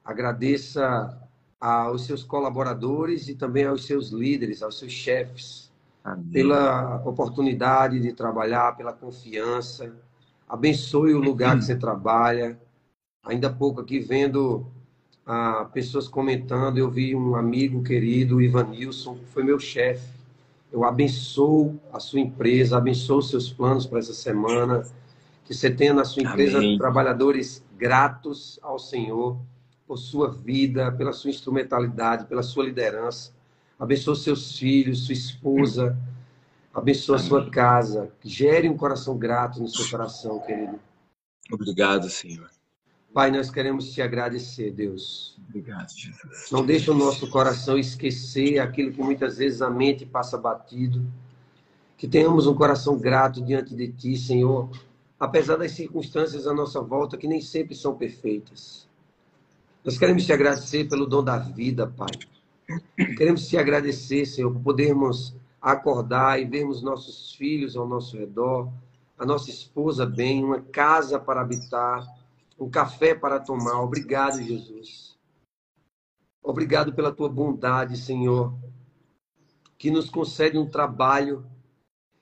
Agradeça 0.04 1.29
aos 1.60 2.06
seus 2.06 2.24
colaboradores 2.24 3.28
e 3.28 3.36
também 3.36 3.65
aos 3.65 3.86
seus 3.86 4.10
líderes, 4.10 4.63
aos 4.63 4.80
seus 4.80 4.91
chefes 4.91 5.69
Amém. 6.04 6.32
pela 6.32 7.02
oportunidade 7.06 8.00
de 8.00 8.13
trabalhar, 8.13 8.78
pela 8.78 8.93
confiança. 8.93 9.93
Abençoe 10.48 11.13
o 11.13 11.19
lugar 11.19 11.58
que 11.58 11.65
você 11.65 11.76
trabalha. 11.76 12.58
Ainda 13.26 13.48
há 13.48 13.54
pouco 13.54 13.82
aqui 13.82 14.00
vendo 14.00 14.65
ah, 15.26 15.69
pessoas 15.74 16.08
comentando, 16.08 16.78
eu 16.78 16.89
vi 16.89 17.15
um 17.15 17.36
amigo 17.36 17.84
querido, 17.84 18.41
Ivanilson, 18.41 19.15
que 19.15 19.26
foi 19.26 19.43
meu 19.43 19.60
chefe. 19.60 20.17
Eu 20.72 20.86
abençoo 20.86 21.80
a 21.91 22.00
sua 22.00 22.19
empresa, 22.19 22.78
abençoo 22.78 23.19
os 23.19 23.30
seus 23.30 23.52
planos 23.52 23.86
para 23.86 24.00
essa 24.00 24.13
semana. 24.13 24.84
Que 25.45 25.54
você 25.54 25.69
tenha 25.69 25.93
na 25.93 26.06
sua 26.06 26.24
empresa 26.24 26.60
Amém. 26.60 26.78
trabalhadores 26.78 27.63
gratos 27.78 28.60
ao 28.62 28.80
Senhor 28.80 29.38
por 29.89 29.97
sua 29.97 30.32
vida, 30.32 30.91
pela 30.93 31.12
sua 31.12 31.32
instrumentalidade, 31.32 32.28
pela 32.28 32.43
sua 32.43 32.63
liderança 32.63 33.38
abençoa 33.80 34.15
seus 34.15 34.58
filhos, 34.60 35.06
sua 35.06 35.13
esposa, 35.13 35.97
abençoa 36.73 37.15
a 37.15 37.19
sua 37.19 37.49
casa, 37.49 38.12
gere 38.21 38.67
um 38.67 38.75
coração 38.75 39.17
grato 39.17 39.62
no 39.62 39.69
seu 39.69 39.89
coração, 39.89 40.39
querido. 40.41 40.78
Obrigado, 41.49 42.10
Senhor. 42.10 42.49
Pai, 43.13 43.32
nós 43.32 43.49
queremos 43.49 43.91
te 43.91 44.02
agradecer, 44.02 44.71
Deus. 44.71 45.39
Obrigado, 45.47 45.89
Jesus. 45.89 46.52
Não 46.52 46.63
deixe 46.63 46.91
o 46.91 46.93
nosso 46.93 47.28
coração 47.30 47.78
esquecer 47.78 48.60
aquilo 48.60 48.91
que 48.91 49.02
muitas 49.02 49.38
vezes 49.38 49.62
a 49.62 49.69
mente 49.69 50.06
passa 50.06 50.38
batido. 50.38 51.04
Que 51.97 52.08
tenhamos 52.08 52.45
um 52.45 52.54
coração 52.54 52.97
grato 52.97 53.41
diante 53.41 53.75
de 53.75 53.88
ti, 53.88 54.15
Senhor, 54.15 54.69
apesar 55.19 55.56
das 55.56 55.71
circunstâncias 55.71 56.45
à 56.45 56.54
nossa 56.54 56.82
volta 56.82 57.17
que 57.17 57.28
nem 57.28 57.41
sempre 57.41 57.73
são 57.73 57.95
perfeitas. 57.95 58.88
Nós 59.84 59.98
queremos 59.98 60.26
te 60.26 60.34
agradecer 60.34 60.89
pelo 60.89 61.06
dom 61.06 61.24
da 61.24 61.38
vida, 61.38 61.88
Pai. 61.88 62.10
Queremos 63.18 63.48
te 63.48 63.58
agradecer, 63.58 64.26
Senhor, 64.26 64.52
por 64.52 64.62
podermos 64.62 65.34
acordar 65.62 66.39
e 66.39 66.46
vermos 66.46 66.82
nossos 66.82 67.34
filhos 67.34 67.78
ao 67.78 67.88
nosso 67.88 68.18
redor, 68.18 68.72
a 69.18 69.26
nossa 69.26 69.50
esposa 69.50 70.06
bem, 70.06 70.44
uma 70.44 70.62
casa 70.62 71.18
para 71.18 71.42
habitar, 71.42 72.06
um 72.60 72.70
café 72.70 73.15
para 73.15 73.39
tomar. 73.39 73.82
Obrigado, 73.82 74.42
Jesus. 74.44 75.18
Obrigado 76.44 76.94
pela 76.94 77.12
tua 77.12 77.30
bondade, 77.30 77.96
Senhor, 77.98 78.54
que 79.78 79.89
nos 79.89 80.10
concede 80.10 80.58
um 80.58 80.70
trabalho. 80.70 81.46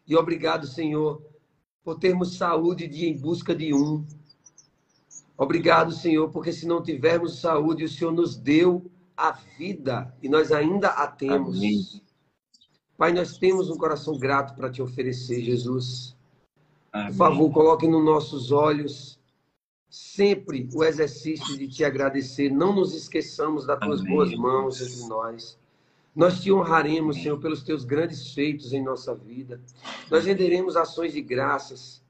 E 0.06 0.16
obrigado, 0.16 0.68
Senhor, 0.68 1.22
por 1.84 1.98
termos 1.98 2.38
saúde 2.38 2.88
de 2.88 3.08
em 3.08 3.18
busca 3.18 3.56
de 3.56 3.74
um. 3.74 4.06
Obrigado, 5.38 5.92
Senhor, 5.92 6.30
porque 6.30 6.52
se 6.52 6.66
não 6.66 6.82
tivermos 6.82 7.40
saúde, 7.40 7.84
o 7.84 7.90
Senhor 7.90 8.12
nos 8.12 8.36
deu 8.36 8.90
a 9.16 9.32
vida 9.32 10.14
e 10.22 10.28
nós 10.28 10.52
ainda 10.52 10.90
a 10.90 11.06
temos. 11.06 11.58
Amém. 11.58 12.02
Pai, 12.98 13.14
nós 13.14 13.38
temos 13.38 13.70
um 13.70 13.78
coração 13.78 14.18
grato 14.18 14.56
para 14.56 14.72
te 14.72 14.82
oferecer, 14.82 15.42
Jesus. 15.44 16.16
Amém. 16.92 17.10
Por 17.10 17.18
favor, 17.18 17.52
coloque 17.52 17.88
nos 17.88 18.04
nossos 18.04 18.52
olhos 18.52 19.20
sempre 19.88 20.68
o 20.74 20.84
exercício 20.84 21.56
de 21.56 21.68
te 21.68 21.86
agradecer. 21.86 22.50
Não 22.50 22.74
nos 22.74 22.96
esqueçamos 22.96 23.66
das 23.66 23.80
tuas 23.80 24.00
Amém. 24.00 24.14
boas 24.14 24.34
mãos 24.34 24.82
entre 24.82 25.08
nós. 25.08 25.58
Nós 26.16 26.42
te 26.42 26.52
honraremos, 26.52 27.18
Senhor, 27.18 27.38
pelos 27.40 27.62
teus 27.62 27.86
grandes 27.86 28.34
feitos 28.34 28.74
em 28.74 28.84
nossa 28.84 29.14
vida. 29.14 29.62
Nós 30.10 30.26
renderemos 30.26 30.76
ações 30.76 31.14
de 31.14 31.22
graças 31.22 32.02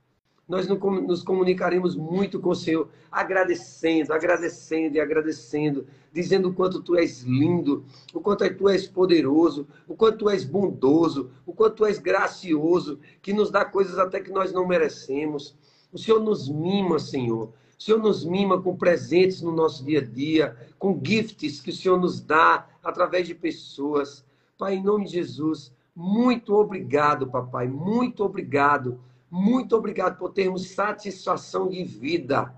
nós 0.48 0.66
nos 0.66 1.24
comunicaremos 1.24 1.96
muito 1.96 2.40
com 2.40 2.52
o 2.52 2.56
Senhor, 2.56 2.88
agradecendo, 3.12 4.14
agradecendo 4.14 4.96
e 4.96 5.00
agradecendo, 5.00 5.86
dizendo 6.14 6.50
o 6.50 6.54
quanto 6.54 6.82
tu 6.82 6.96
és 6.96 7.22
lindo, 7.24 7.84
o 8.14 8.22
quanto 8.22 8.50
tu 8.56 8.70
és 8.70 8.88
poderoso, 8.88 9.68
o 9.86 9.94
quanto 9.94 10.20
tu 10.20 10.30
és 10.30 10.46
bondoso, 10.46 11.32
o 11.46 11.52
quanto 11.52 11.76
tu 11.76 11.86
és 11.86 12.00
gracioso, 12.00 12.98
que 13.22 13.34
nos 13.34 13.52
dá 13.52 13.66
coisas 13.66 14.00
até 14.00 14.22
que 14.22 14.32
nós 14.32 14.54
não 14.54 14.66
merecemos. 14.66 15.54
O 15.92 15.98
Senhor 15.98 16.22
nos 16.22 16.48
mima, 16.48 16.98
Senhor. 16.98 17.52
O 17.78 17.84
Senhor 17.84 18.00
nos 18.00 18.24
mima 18.24 18.62
com 18.62 18.76
presentes 18.76 19.42
no 19.42 19.52
nosso 19.52 19.84
dia 19.84 20.00
a 20.00 20.04
dia, 20.04 20.56
com 20.80 21.00
gifts 21.04 21.60
que 21.60 21.72
o 21.72 21.76
Senhor 21.76 22.00
nos 22.00 22.22
dá 22.22 22.68
através 22.82 23.28
de 23.28 23.36
pessoas. 23.36 24.26
Pai, 24.58 24.76
em 24.76 24.84
nome 24.84 25.06
de 25.06 25.12
Jesus, 25.12 25.74
muito 25.94 26.56
obrigado, 26.56 27.28
papai, 27.28 27.68
muito 27.68 28.24
obrigado 28.24 29.00
muito 29.30 29.76
obrigado 29.76 30.18
por 30.18 30.32
termos 30.32 30.70
satisfação 30.70 31.68
de 31.68 31.84
vida, 31.84 32.54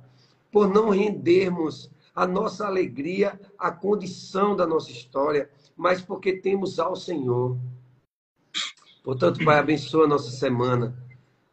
por 0.51 0.67
não 0.67 0.89
rendermos 0.89 1.89
a 2.15 2.27
nossa 2.27 2.67
alegria 2.67 3.39
à 3.57 3.71
condição 3.71 4.55
da 4.55 4.67
nossa 4.67 4.91
história, 4.91 5.49
mas 5.75 6.01
porque 6.01 6.33
temos 6.33 6.79
ao 6.79 6.95
Senhor. 6.95 7.57
Portanto, 9.03 9.43
Pai, 9.43 9.57
abençoa 9.57 10.05
a 10.05 10.07
nossa 10.07 10.29
semana 10.29 10.95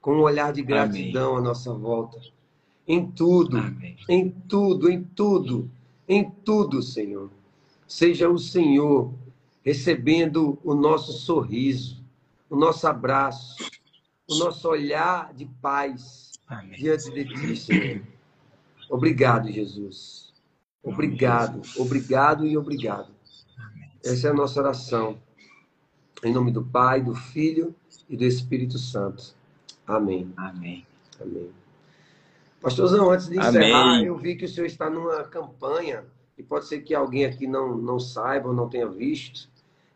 com 0.01 0.17
um 0.17 0.23
olhar 0.23 0.53
de 0.53 0.63
gratidão 0.63 1.31
Amém. 1.31 1.39
à 1.39 1.49
nossa 1.49 1.73
volta. 1.73 2.21
Em 2.87 3.11
tudo, 3.11 3.59
Amém. 3.59 3.97
em 4.09 4.31
tudo, 4.31 4.91
em 4.91 5.03
tudo, 5.03 5.71
em 6.09 6.31
tudo, 6.31 6.83
Senhor. 6.83 7.31
Seja 7.87 8.29
o 8.29 8.39
Senhor 8.39 9.13
recebendo 9.65 10.59
o 10.63 10.75
nosso 10.75 11.13
sorriso, 11.13 12.05
o 12.49 12.55
nosso 12.55 12.87
abraço, 12.87 13.57
o 14.29 14.37
nosso 14.39 14.69
olhar 14.69 15.33
de 15.33 15.47
paz 15.61 16.33
Amém. 16.49 16.79
diante 16.79 17.11
de 17.13 17.25
ti, 17.25 17.57
Senhor. 17.57 18.03
Obrigado, 18.91 19.51
Jesus. 19.51 20.33
Obrigado, 20.83 21.63
obrigado 21.77 22.47
e 22.47 22.57
obrigado. 22.57 23.09
Essa 24.05 24.29
é 24.29 24.31
a 24.31 24.35
nossa 24.35 24.61
oração. 24.61 25.19
Em 26.23 26.33
nome 26.33 26.53
do 26.53 26.65
Pai, 26.65 27.03
do 27.03 27.15
Filho 27.15 27.75
e 28.09 28.17
do 28.17 28.25
Espírito 28.25 28.79
Santo. 28.79 29.35
Amém. 29.87 30.33
Amém. 30.37 30.87
Amém. 31.21 31.51
Pastorzão, 32.61 33.11
antes 33.11 33.29
de 33.29 33.39
encerrar, 33.39 33.95
Amém. 33.95 34.07
eu 34.07 34.17
vi 34.17 34.35
que 34.35 34.45
o 34.45 34.49
senhor 34.49 34.67
está 34.67 34.89
numa 34.89 35.25
campanha, 35.25 36.05
e 36.39 36.43
pode 36.43 36.67
ser 36.67 36.81
que 36.81 36.95
alguém 36.95 37.25
aqui 37.25 37.47
não, 37.47 37.77
não 37.77 37.99
saiba 37.99 38.49
ou 38.49 38.55
não 38.55 38.69
tenha 38.69 38.89
visto, 38.89 39.49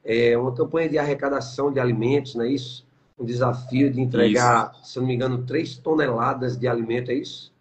é 0.05 0.37
uma 0.37 0.55
campanha 0.55 0.89
de 0.89 0.99
arrecadação 0.99 1.73
de 1.73 1.81
alimentos, 1.81 2.35
não 2.35 2.45
é 2.45 2.49
isso? 2.53 2.87
Um 3.21 3.25
desafio 3.25 3.93
de 3.93 4.01
entregar, 4.01 4.73
isso. 4.81 4.93
se 4.93 4.99
não 4.99 5.07
me 5.07 5.15
engano, 5.15 5.45
três 5.45 5.77
toneladas 5.77 6.59
de 6.59 6.67
alimento, 6.67 7.11
é 7.11 7.15
isso? 7.15 7.53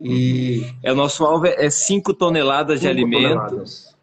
E 0.00 0.64
é 0.82 0.92
o 0.92 0.94
nosso 0.94 1.24
alvo 1.24 1.46
é 1.46 1.68
5 1.68 2.14
toneladas 2.14 2.80
cinco 2.80 2.94
de 2.94 2.98
alimento 2.98 3.22
toneladas. 3.22 3.96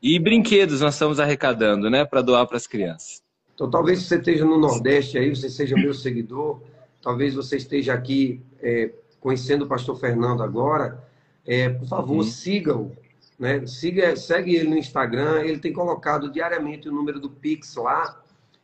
e 0.00 0.18
brinquedos 0.18 0.80
nós 0.80 0.94
estamos 0.94 1.18
arrecadando, 1.18 1.90
né, 1.90 2.04
para 2.04 2.22
doar 2.22 2.46
para 2.46 2.56
as 2.56 2.66
crianças. 2.66 3.20
Então, 3.54 3.68
talvez 3.68 4.02
você 4.02 4.16
esteja 4.16 4.44
no 4.44 4.58
Nordeste 4.58 5.18
aí, 5.18 5.34
você 5.34 5.50
seja 5.50 5.74
meu 5.74 5.92
seguidor, 5.92 6.60
talvez 7.02 7.34
você 7.34 7.56
esteja 7.56 7.94
aqui 7.94 8.40
é, 8.62 8.90
conhecendo 9.20 9.64
o 9.64 9.68
Pastor 9.68 9.98
Fernando 9.98 10.42
agora. 10.42 11.02
É, 11.44 11.68
por 11.68 11.88
favor, 11.88 12.16
uhum. 12.18 12.22
siga-o, 12.22 12.92
né? 13.38 13.66
Siga, 13.66 14.14
segue 14.16 14.54
ele 14.54 14.68
no 14.68 14.78
Instagram. 14.78 15.42
Ele 15.42 15.58
tem 15.58 15.72
colocado 15.72 16.30
diariamente 16.30 16.88
o 16.88 16.92
número 16.92 17.18
do 17.18 17.28
Pix 17.28 17.74
lá 17.74 18.21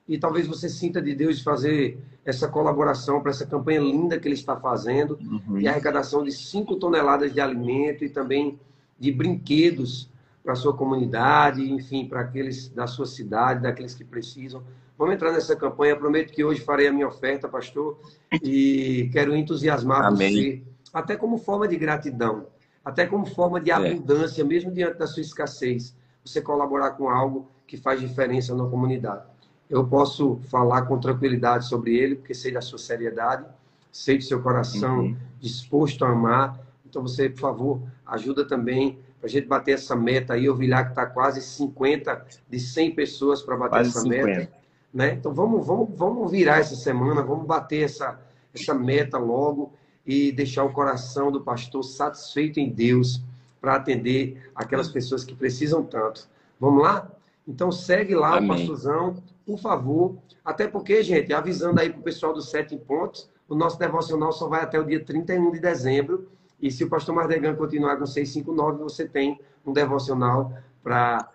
e 0.09 0.17
talvez 0.17 0.47
você 0.47 0.69
sinta 0.71 1.03
de 1.03 1.15
Deus 1.15 1.39
de 1.39 1.45
fazer 1.45 1.99
essa 2.25 2.49
colaboração 2.49 3.21
para 3.21 3.31
essa 3.31 3.47
campanha 3.47 3.81
linda 3.81 4.19
que 4.19 4.27
ele 4.27 4.35
está 4.35 4.57
fazendo 4.57 5.19
uhum. 5.21 5.61
e 5.61 5.69
a 5.69 5.71
arrecadação 5.71 6.25
de 6.25 6.33
5 6.33 6.77
toneladas 6.77 7.33
de 7.33 7.41
alimento 7.41 8.05
e 8.05 8.09
também 8.09 8.59
de 8.99 9.13
brinquedos 9.13 10.11
para 10.43 10.55
a 10.55 10.57
sua 10.57 10.75
comunidade, 10.75 11.71
enfim, 11.71 12.07
para 12.07 12.23
aqueles 12.23 12.69
da 12.69 12.87
sua 12.87 13.05
cidade, 13.05 13.63
daqueles 13.63 13.95
que 13.95 14.03
precisam. 14.03 14.63
Vamos 14.97 15.15
entrar 15.15 15.31
nessa 15.31 15.55
campanha. 15.55 15.95
Prometo 15.95 16.33
que 16.33 16.43
hoje 16.43 16.63
farei 16.63 16.89
a 16.89 16.93
minha 16.93 17.07
oferta, 17.07 17.47
pastor, 17.47 18.01
e 18.43 19.11
quero 19.13 19.37
entusiasmar 19.37 20.07
Amém. 20.07 20.33
você, 20.33 20.63
até 20.93 21.17
como 21.17 21.37
forma 21.37 21.69
de 21.69 21.77
gratidão, 21.77 22.47
até 22.83 23.07
como 23.07 23.27
forma 23.27 23.61
de 23.61 23.71
é. 23.71 23.75
abundância, 23.75 24.41
é. 24.41 24.45
mesmo 24.45 24.73
diante 24.73 24.99
da 24.99 25.07
sua 25.07 25.21
escassez, 25.21 25.95
você 26.25 26.41
colaborar 26.41 26.93
com 26.93 27.11
algo 27.11 27.47
que 27.67 27.77
faz 27.77 28.01
diferença 28.01 28.55
na 28.55 28.65
comunidade 28.67 29.23
eu 29.69 29.87
posso 29.87 30.41
falar 30.51 30.83
com 30.83 30.99
tranquilidade 30.99 31.67
sobre 31.67 31.97
ele, 31.97 32.17
porque 32.17 32.35
sei 32.35 32.53
da 32.53 32.61
sua 32.61 32.79
seriedade, 32.79 33.45
sei 33.93 34.19
do 34.19 34.25
seu 34.25 34.41
coração 34.43 35.01
uhum. 35.01 35.17
disposto 35.41 36.05
a 36.05 36.11
amar. 36.11 36.59
Então 36.89 37.03
você, 37.03 37.29
por 37.29 37.41
favor, 37.41 37.83
ajuda 38.07 38.47
também 38.47 38.99
para 39.21 39.27
a 39.27 39.31
gente 39.31 39.47
bater 39.47 39.73
essa 39.73 39.95
meta 39.95 40.35
aí. 40.35 40.49
O 40.49 40.55
Vilhar 40.55 40.85
que 40.85 40.91
está 40.91 41.05
quase 41.05 41.43
50 41.43 42.27
de 42.49 42.61
100 42.61 42.95
pessoas 42.95 43.43
para 43.43 43.57
bater 43.57 43.71
quase 43.71 43.91
essa 43.91 44.01
50. 44.01 44.27
meta. 44.27 44.53
Né? 44.93 45.15
Então 45.15 45.35
vamos, 45.35 45.67
vamos, 45.67 45.91
vamos 45.95 46.31
virar 46.31 46.59
essa 46.59 46.75
semana, 46.75 47.23
vamos 47.23 47.47
bater 47.47 47.85
essa, 47.85 48.19
essa 48.55 48.73
meta 48.73 49.19
logo 49.19 49.73
e 50.07 50.33
deixar 50.33 50.65
o 50.65 50.73
coração 50.73 51.31
do 51.31 51.43
pastor 51.43 51.83
satisfeito 51.85 52.59
em 52.59 52.71
Deus 52.71 53.23
para 53.61 53.75
atender 53.75 54.51
aquelas 54.55 54.89
pessoas 54.89 55.25
que 55.25 55.35
precisam 55.35 55.83
tanto. 55.85 56.27
Vamos 56.59 56.83
lá? 56.83 57.11
Então 57.47 57.71
segue 57.71 58.15
lá 58.15 58.39
Amém. 58.39 58.51
o 58.51 58.55
pastorzão, 58.55 59.23
por 59.49 59.59
favor. 59.59 60.19
Até 60.45 60.69
porque, 60.69 61.03
gente, 61.03 61.33
avisando 61.33 61.81
aí 61.81 61.89
para 61.89 62.01
o 62.01 62.03
pessoal 62.03 62.35
dos 62.35 62.51
Sete 62.51 62.77
Pontos, 62.77 63.31
o 63.49 63.55
nosso 63.55 63.79
devocional 63.79 64.31
só 64.31 64.47
vai 64.47 64.63
até 64.63 64.79
o 64.79 64.85
dia 64.85 65.03
31 65.03 65.53
de 65.53 65.59
dezembro. 65.59 66.29
E 66.61 66.71
se 66.71 66.85
o 66.85 66.89
pastor 66.91 67.15
Mardegan 67.15 67.55
continuar 67.57 67.97
com 67.97 68.05
659, 68.05 68.83
você 68.83 69.09
tem 69.09 69.41
um 69.65 69.73
devocional 69.73 70.53
para 70.83 71.33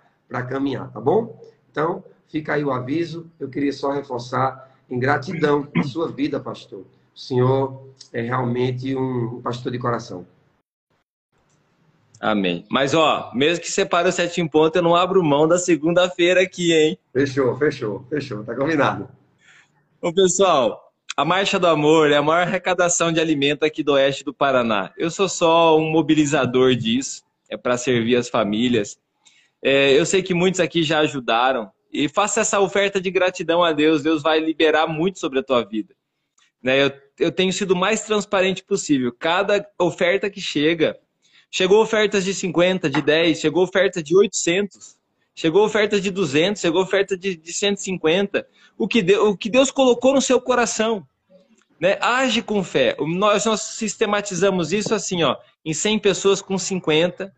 caminhar, 0.47 0.91
tá 0.91 1.01
bom? 1.01 1.41
Então, 1.72 2.03
fica 2.28 2.53
aí 2.53 2.64
o 2.64 2.72
aviso. 2.72 3.26
Eu 3.39 3.49
queria 3.49 3.74
só 3.74 3.91
reforçar 3.91 4.72
em 4.88 4.99
gratidão 4.99 5.68
a 5.76 5.82
sua 5.82 6.11
vida, 6.11 6.39
pastor. 6.39 6.82
O 7.16 7.20
senhor 7.20 7.88
é 8.11 8.22
realmente 8.22 8.95
um 8.95 9.41
pastor 9.41 9.72
de 9.72 9.80
coração. 9.80 10.24
Amém. 12.24 12.65
Mas, 12.71 12.93
ó, 12.93 13.32
mesmo 13.36 13.61
que 13.61 13.69
separe 13.69 14.07
o 14.07 14.11
sete 14.11 14.39
em 14.39 14.47
ponto, 14.47 14.74
eu 14.78 14.82
não 14.82 14.95
abro 14.95 15.21
mão 15.21 15.45
da 15.45 15.57
segunda-feira 15.57 16.41
aqui, 16.41 16.71
hein? 16.71 16.97
Fechou, 17.11 17.53
fechou, 17.57 18.05
fechou. 18.09 18.45
Tá 18.45 18.55
combinado. 18.55 19.09
Ô, 20.01 20.13
pessoal, 20.13 20.93
a 21.17 21.26
Marcha 21.26 21.59
do 21.59 21.67
Amor 21.67 22.11
é 22.11 22.15
a 22.15 22.21
maior 22.21 22.47
arrecadação 22.47 23.11
de 23.11 23.19
alimento 23.19 23.65
aqui 23.65 23.84
do 23.84 23.91
oeste 23.91 24.24
do 24.24 24.34
Paraná. 24.34 24.93
Eu 24.97 25.11
sou 25.11 25.28
só 25.28 25.78
um 25.78 25.91
mobilizador 25.91 26.76
disso, 26.76 27.24
é 27.49 27.57
para 27.57 27.78
servir 27.78 28.15
as 28.15 28.30
famílias. 28.30 28.97
É, 29.61 29.91
eu 29.91 30.05
sei 30.05 30.24
que 30.24 30.34
muitos 30.34 30.61
aqui 30.61 30.82
já 30.82 30.99
ajudaram. 30.99 31.69
E 31.91 32.07
faça 32.07 32.39
essa 32.39 32.57
oferta 32.57 33.01
de 33.01 33.11
gratidão 33.11 33.61
a 33.61 33.74
Deus. 33.74 34.01
Deus 34.01 34.24
vai 34.24 34.39
liberar 34.39 34.88
muito 34.88 35.19
sobre 35.19 35.39
a 35.39 35.43
tua 35.43 35.61
vida. 35.65 35.93
Né? 36.63 36.86
Eu, 36.86 36.91
eu 37.19 37.32
tenho 37.34 37.51
sido 37.51 37.71
o 37.71 37.78
mais 37.78 38.03
transparente 38.03 38.63
possível. 38.63 39.11
Cada 39.11 39.67
oferta 39.78 40.30
que 40.30 40.39
chega, 40.39 40.97
Chegou 41.56 41.84
ofertas 41.84 42.26
de 42.26 42.34
50, 42.34 42.89
de 42.89 42.99
10, 42.99 43.39
chegou 43.39 43.64
oferta 43.64 44.01
de 44.01 44.18
800, 44.18 44.97
chegou 45.36 45.64
oferta 45.64 46.01
de 46.01 46.10
200, 46.10 46.60
chegou 46.60 46.82
oferta 46.82 47.16
de, 47.16 47.36
de 47.36 47.54
150. 47.54 48.43
O 48.76 48.88
que, 48.88 49.04
Deus, 49.04 49.30
o 49.30 49.38
que 49.38 49.51
Deus 49.51 49.70
colocou 49.70 50.16
no 50.16 50.22
seu 50.22 50.41
coração. 50.41 51.06
Né? 51.80 51.95
Age 52.01 52.41
com 52.41 52.64
fé. 52.64 52.97
Nós, 52.99 53.45
nós 53.45 53.62
sistematizamos 53.62 54.74
isso 54.74 54.95
assim, 54.95 55.22
ó, 55.22 55.38
em 55.64 55.76
100 55.76 55.99
pessoas 55.99 56.41
com 56.41 56.58
50. 56.58 57.32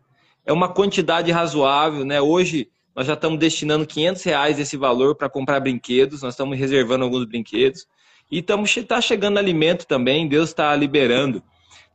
É 0.46 0.52
uma 0.52 0.70
quantidade 0.70 1.30
razoável. 1.30 2.02
Né? 2.02 2.18
Hoje 2.18 2.70
nós 2.94 3.06
já 3.06 3.12
estamos 3.12 3.38
destinando 3.38 3.86
500 3.86 4.22
reais 4.22 4.58
esse 4.58 4.78
valor 4.78 5.14
para 5.14 5.28
comprar 5.28 5.60
brinquedos. 5.60 6.22
Nós 6.22 6.32
estamos 6.32 6.58
reservando 6.58 7.04
alguns 7.04 7.26
brinquedos. 7.26 7.86
E 8.32 8.38
está 8.38 8.98
chegando 8.98 9.36
alimento 9.36 9.86
também. 9.86 10.26
Deus 10.26 10.48
está 10.48 10.74
liberando. 10.74 11.42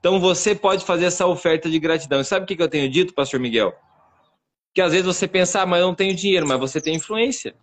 Então 0.02 0.20
você 0.20 0.56
pode 0.56 0.84
fazer 0.84 1.06
essa 1.06 1.28
oferta 1.28 1.70
de 1.70 1.78
gratidão. 1.78 2.20
E 2.20 2.26
sabe 2.26 2.44
o 2.44 2.48
que 2.48 2.62
eu 2.62 2.68
tenho 2.68 2.90
dito, 2.90 3.14
pastor 3.14 3.40
Miguel? 3.40 3.72
Que 4.74 4.82
às 4.82 4.92
vezes 4.92 5.06
você 5.06 5.28
pensa, 5.28 5.62
ah, 5.62 5.66
mas 5.66 5.80
eu 5.80 5.88
não 5.88 5.96
tenho 5.96 6.16
dinheiro, 6.16 6.48
mas 6.48 6.60
você 6.60 6.82
tem 6.82 6.96
influência. 6.96 7.54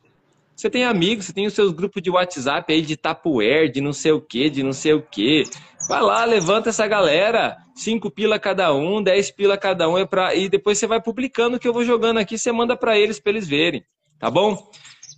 Você 0.54 0.70
tem 0.70 0.84
amigos, 0.84 1.26
você 1.26 1.32
tem 1.32 1.46
os 1.46 1.52
seus 1.52 1.72
grupos 1.72 2.00
de 2.00 2.10
WhatsApp 2.10 2.72
aí 2.72 2.80
de 2.80 2.96
tapuer, 2.96 3.70
de 3.70 3.80
não 3.80 3.92
sei 3.92 4.12
o 4.12 4.20
que, 4.20 4.48
de 4.48 4.62
não 4.62 4.72
sei 4.72 4.92
o 4.92 5.02
que. 5.02 5.42
Vai 5.88 6.00
lá, 6.00 6.24
levanta 6.24 6.68
essa 6.68 6.86
galera. 6.86 7.56
Cinco 7.74 8.10
pila 8.10 8.38
cada 8.38 8.72
um, 8.72 9.02
dez 9.02 9.30
pila 9.32 9.56
cada 9.56 9.88
um 9.88 9.98
é 9.98 10.06
para 10.06 10.34
e 10.34 10.48
depois 10.48 10.78
você 10.78 10.86
vai 10.86 11.00
publicando 11.00 11.58
que 11.58 11.66
eu 11.66 11.72
vou 11.72 11.84
jogando 11.84 12.18
aqui, 12.18 12.36
você 12.38 12.52
manda 12.52 12.76
para 12.76 12.98
eles 12.98 13.18
para 13.18 13.30
eles 13.30 13.48
verem, 13.48 13.84
tá 14.18 14.30
bom? 14.30 14.70